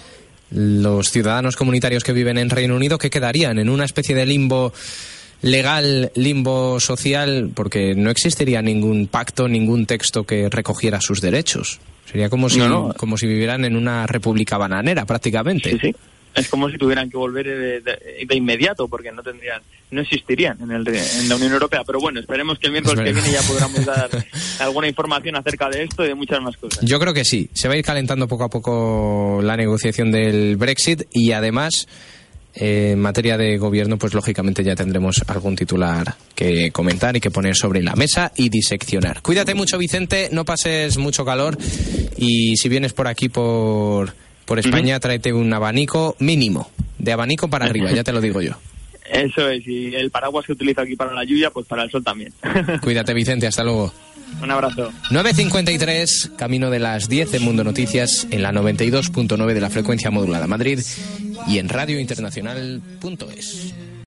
los 0.50 1.10
ciudadanos 1.10 1.56
comunitarios 1.56 2.02
que 2.02 2.12
viven 2.14 2.38
en 2.38 2.48
Reino 2.48 2.74
Unido, 2.76 2.96
¿qué 2.96 3.10
quedarían? 3.10 3.58
¿En 3.58 3.68
una 3.68 3.84
especie 3.84 4.14
de 4.14 4.24
limbo 4.24 4.72
legal, 5.42 6.12
limbo 6.14 6.80
social? 6.80 7.50
Porque 7.54 7.94
no 7.94 8.10
existiría 8.10 8.62
ningún 8.62 9.06
pacto, 9.06 9.48
ningún 9.48 9.86
texto 9.86 10.24
que 10.24 10.48
recogiera 10.48 11.00
sus 11.00 11.20
derechos. 11.20 11.80
Sería 12.10 12.28
como 12.28 12.48
si, 12.48 12.58
No, 12.58 12.68
no. 12.68 12.94
como 12.94 13.16
si 13.16 13.26
vivieran 13.26 13.64
en 13.64 13.76
una 13.76 14.06
república 14.06 14.58
bananera, 14.58 15.04
prácticamente. 15.06 15.70
Sí, 15.72 15.78
sí. 15.80 15.94
Es 16.32 16.48
como 16.48 16.70
si 16.70 16.78
tuvieran 16.78 17.10
que 17.10 17.16
volver 17.16 17.44
de, 17.46 17.80
de- 17.80 18.24
de 18.24 18.36
inmediato, 18.36 18.86
porque 18.86 19.10
no 19.10 19.20
tendrían, 19.20 19.60
no 19.90 20.00
existirían 20.00 20.56
en, 20.62 20.70
el, 20.70 20.86
en 20.86 21.28
la 21.28 21.34
Unión 21.34 21.52
Europea. 21.52 21.82
Pero 21.84 21.98
bueno, 21.98 22.20
esperemos 22.20 22.56
que 22.60 22.66
el 22.66 22.72
miércoles 22.72 23.04
que 23.04 23.12
viene 23.12 23.32
ya 23.32 23.42
podamos 23.42 23.84
dar 23.84 24.08
alguna 24.60 24.86
información 24.86 25.34
acerca 25.34 25.68
de 25.68 25.82
esto 25.82 26.04
y 26.04 26.08
de 26.08 26.14
muchas 26.14 26.40
más 26.40 26.56
cosas. 26.56 26.84
Yo 26.84 27.00
creo 27.00 27.12
que 27.12 27.24
sí. 27.24 27.50
Se 27.52 27.66
va 27.66 27.74
a 27.74 27.78
ir 27.78 27.84
calentando 27.84 28.28
poco 28.28 28.44
a 28.44 28.48
poco 28.48 29.40
la 29.42 29.56
negociación 29.56 30.12
del 30.12 30.56
Brexit 30.56 31.02
y 31.12 31.32
además 31.32 31.88
eh, 32.54 32.92
en 32.92 33.00
materia 33.00 33.36
de 33.36 33.58
gobierno, 33.58 33.96
pues 33.98 34.14
lógicamente 34.14 34.64
ya 34.64 34.74
tendremos 34.74 35.22
algún 35.28 35.56
titular 35.56 36.14
que 36.34 36.70
comentar 36.70 37.16
y 37.16 37.20
que 37.20 37.30
poner 37.30 37.56
sobre 37.56 37.82
la 37.82 37.94
mesa 37.94 38.32
y 38.36 38.48
diseccionar. 38.48 39.22
Cuídate 39.22 39.54
mucho, 39.54 39.78
Vicente, 39.78 40.28
no 40.32 40.44
pases 40.44 40.98
mucho 40.98 41.24
calor 41.24 41.56
y 42.16 42.56
si 42.56 42.68
vienes 42.68 42.92
por 42.92 43.08
aquí 43.08 43.28
por, 43.28 44.12
por 44.44 44.58
España, 44.58 44.98
tráete 44.98 45.32
un 45.32 45.52
abanico 45.52 46.16
mínimo, 46.18 46.70
de 46.98 47.12
abanico 47.12 47.48
para 47.48 47.66
arriba, 47.66 47.92
ya 47.92 48.04
te 48.04 48.12
lo 48.12 48.20
digo 48.20 48.42
yo. 48.42 48.52
Eso 49.10 49.48
es, 49.48 49.66
y 49.66 49.92
el 49.94 50.10
paraguas 50.10 50.46
que 50.46 50.52
utilizo 50.52 50.82
aquí 50.82 50.94
para 50.94 51.12
la 51.12 51.24
lluvia, 51.24 51.50
pues 51.50 51.66
para 51.66 51.82
el 51.82 51.90
sol 51.90 52.04
también. 52.04 52.32
Cuídate, 52.82 53.12
Vicente, 53.12 53.46
hasta 53.46 53.64
luego. 53.64 53.92
Un 54.42 54.50
abrazo. 54.50 54.92
9.53, 55.10 56.36
camino 56.36 56.70
de 56.70 56.78
las 56.78 57.08
10 57.08 57.32
de 57.32 57.40
Mundo 57.40 57.64
Noticias 57.64 58.26
en 58.30 58.42
la 58.42 58.52
92.9 58.52 59.54
de 59.54 59.60
la 59.60 59.70
frecuencia 59.70 60.10
modulada 60.10 60.46
Madrid 60.46 60.80
y 61.46 61.58
en 61.58 61.68
radiointernacional.es. 61.68 63.74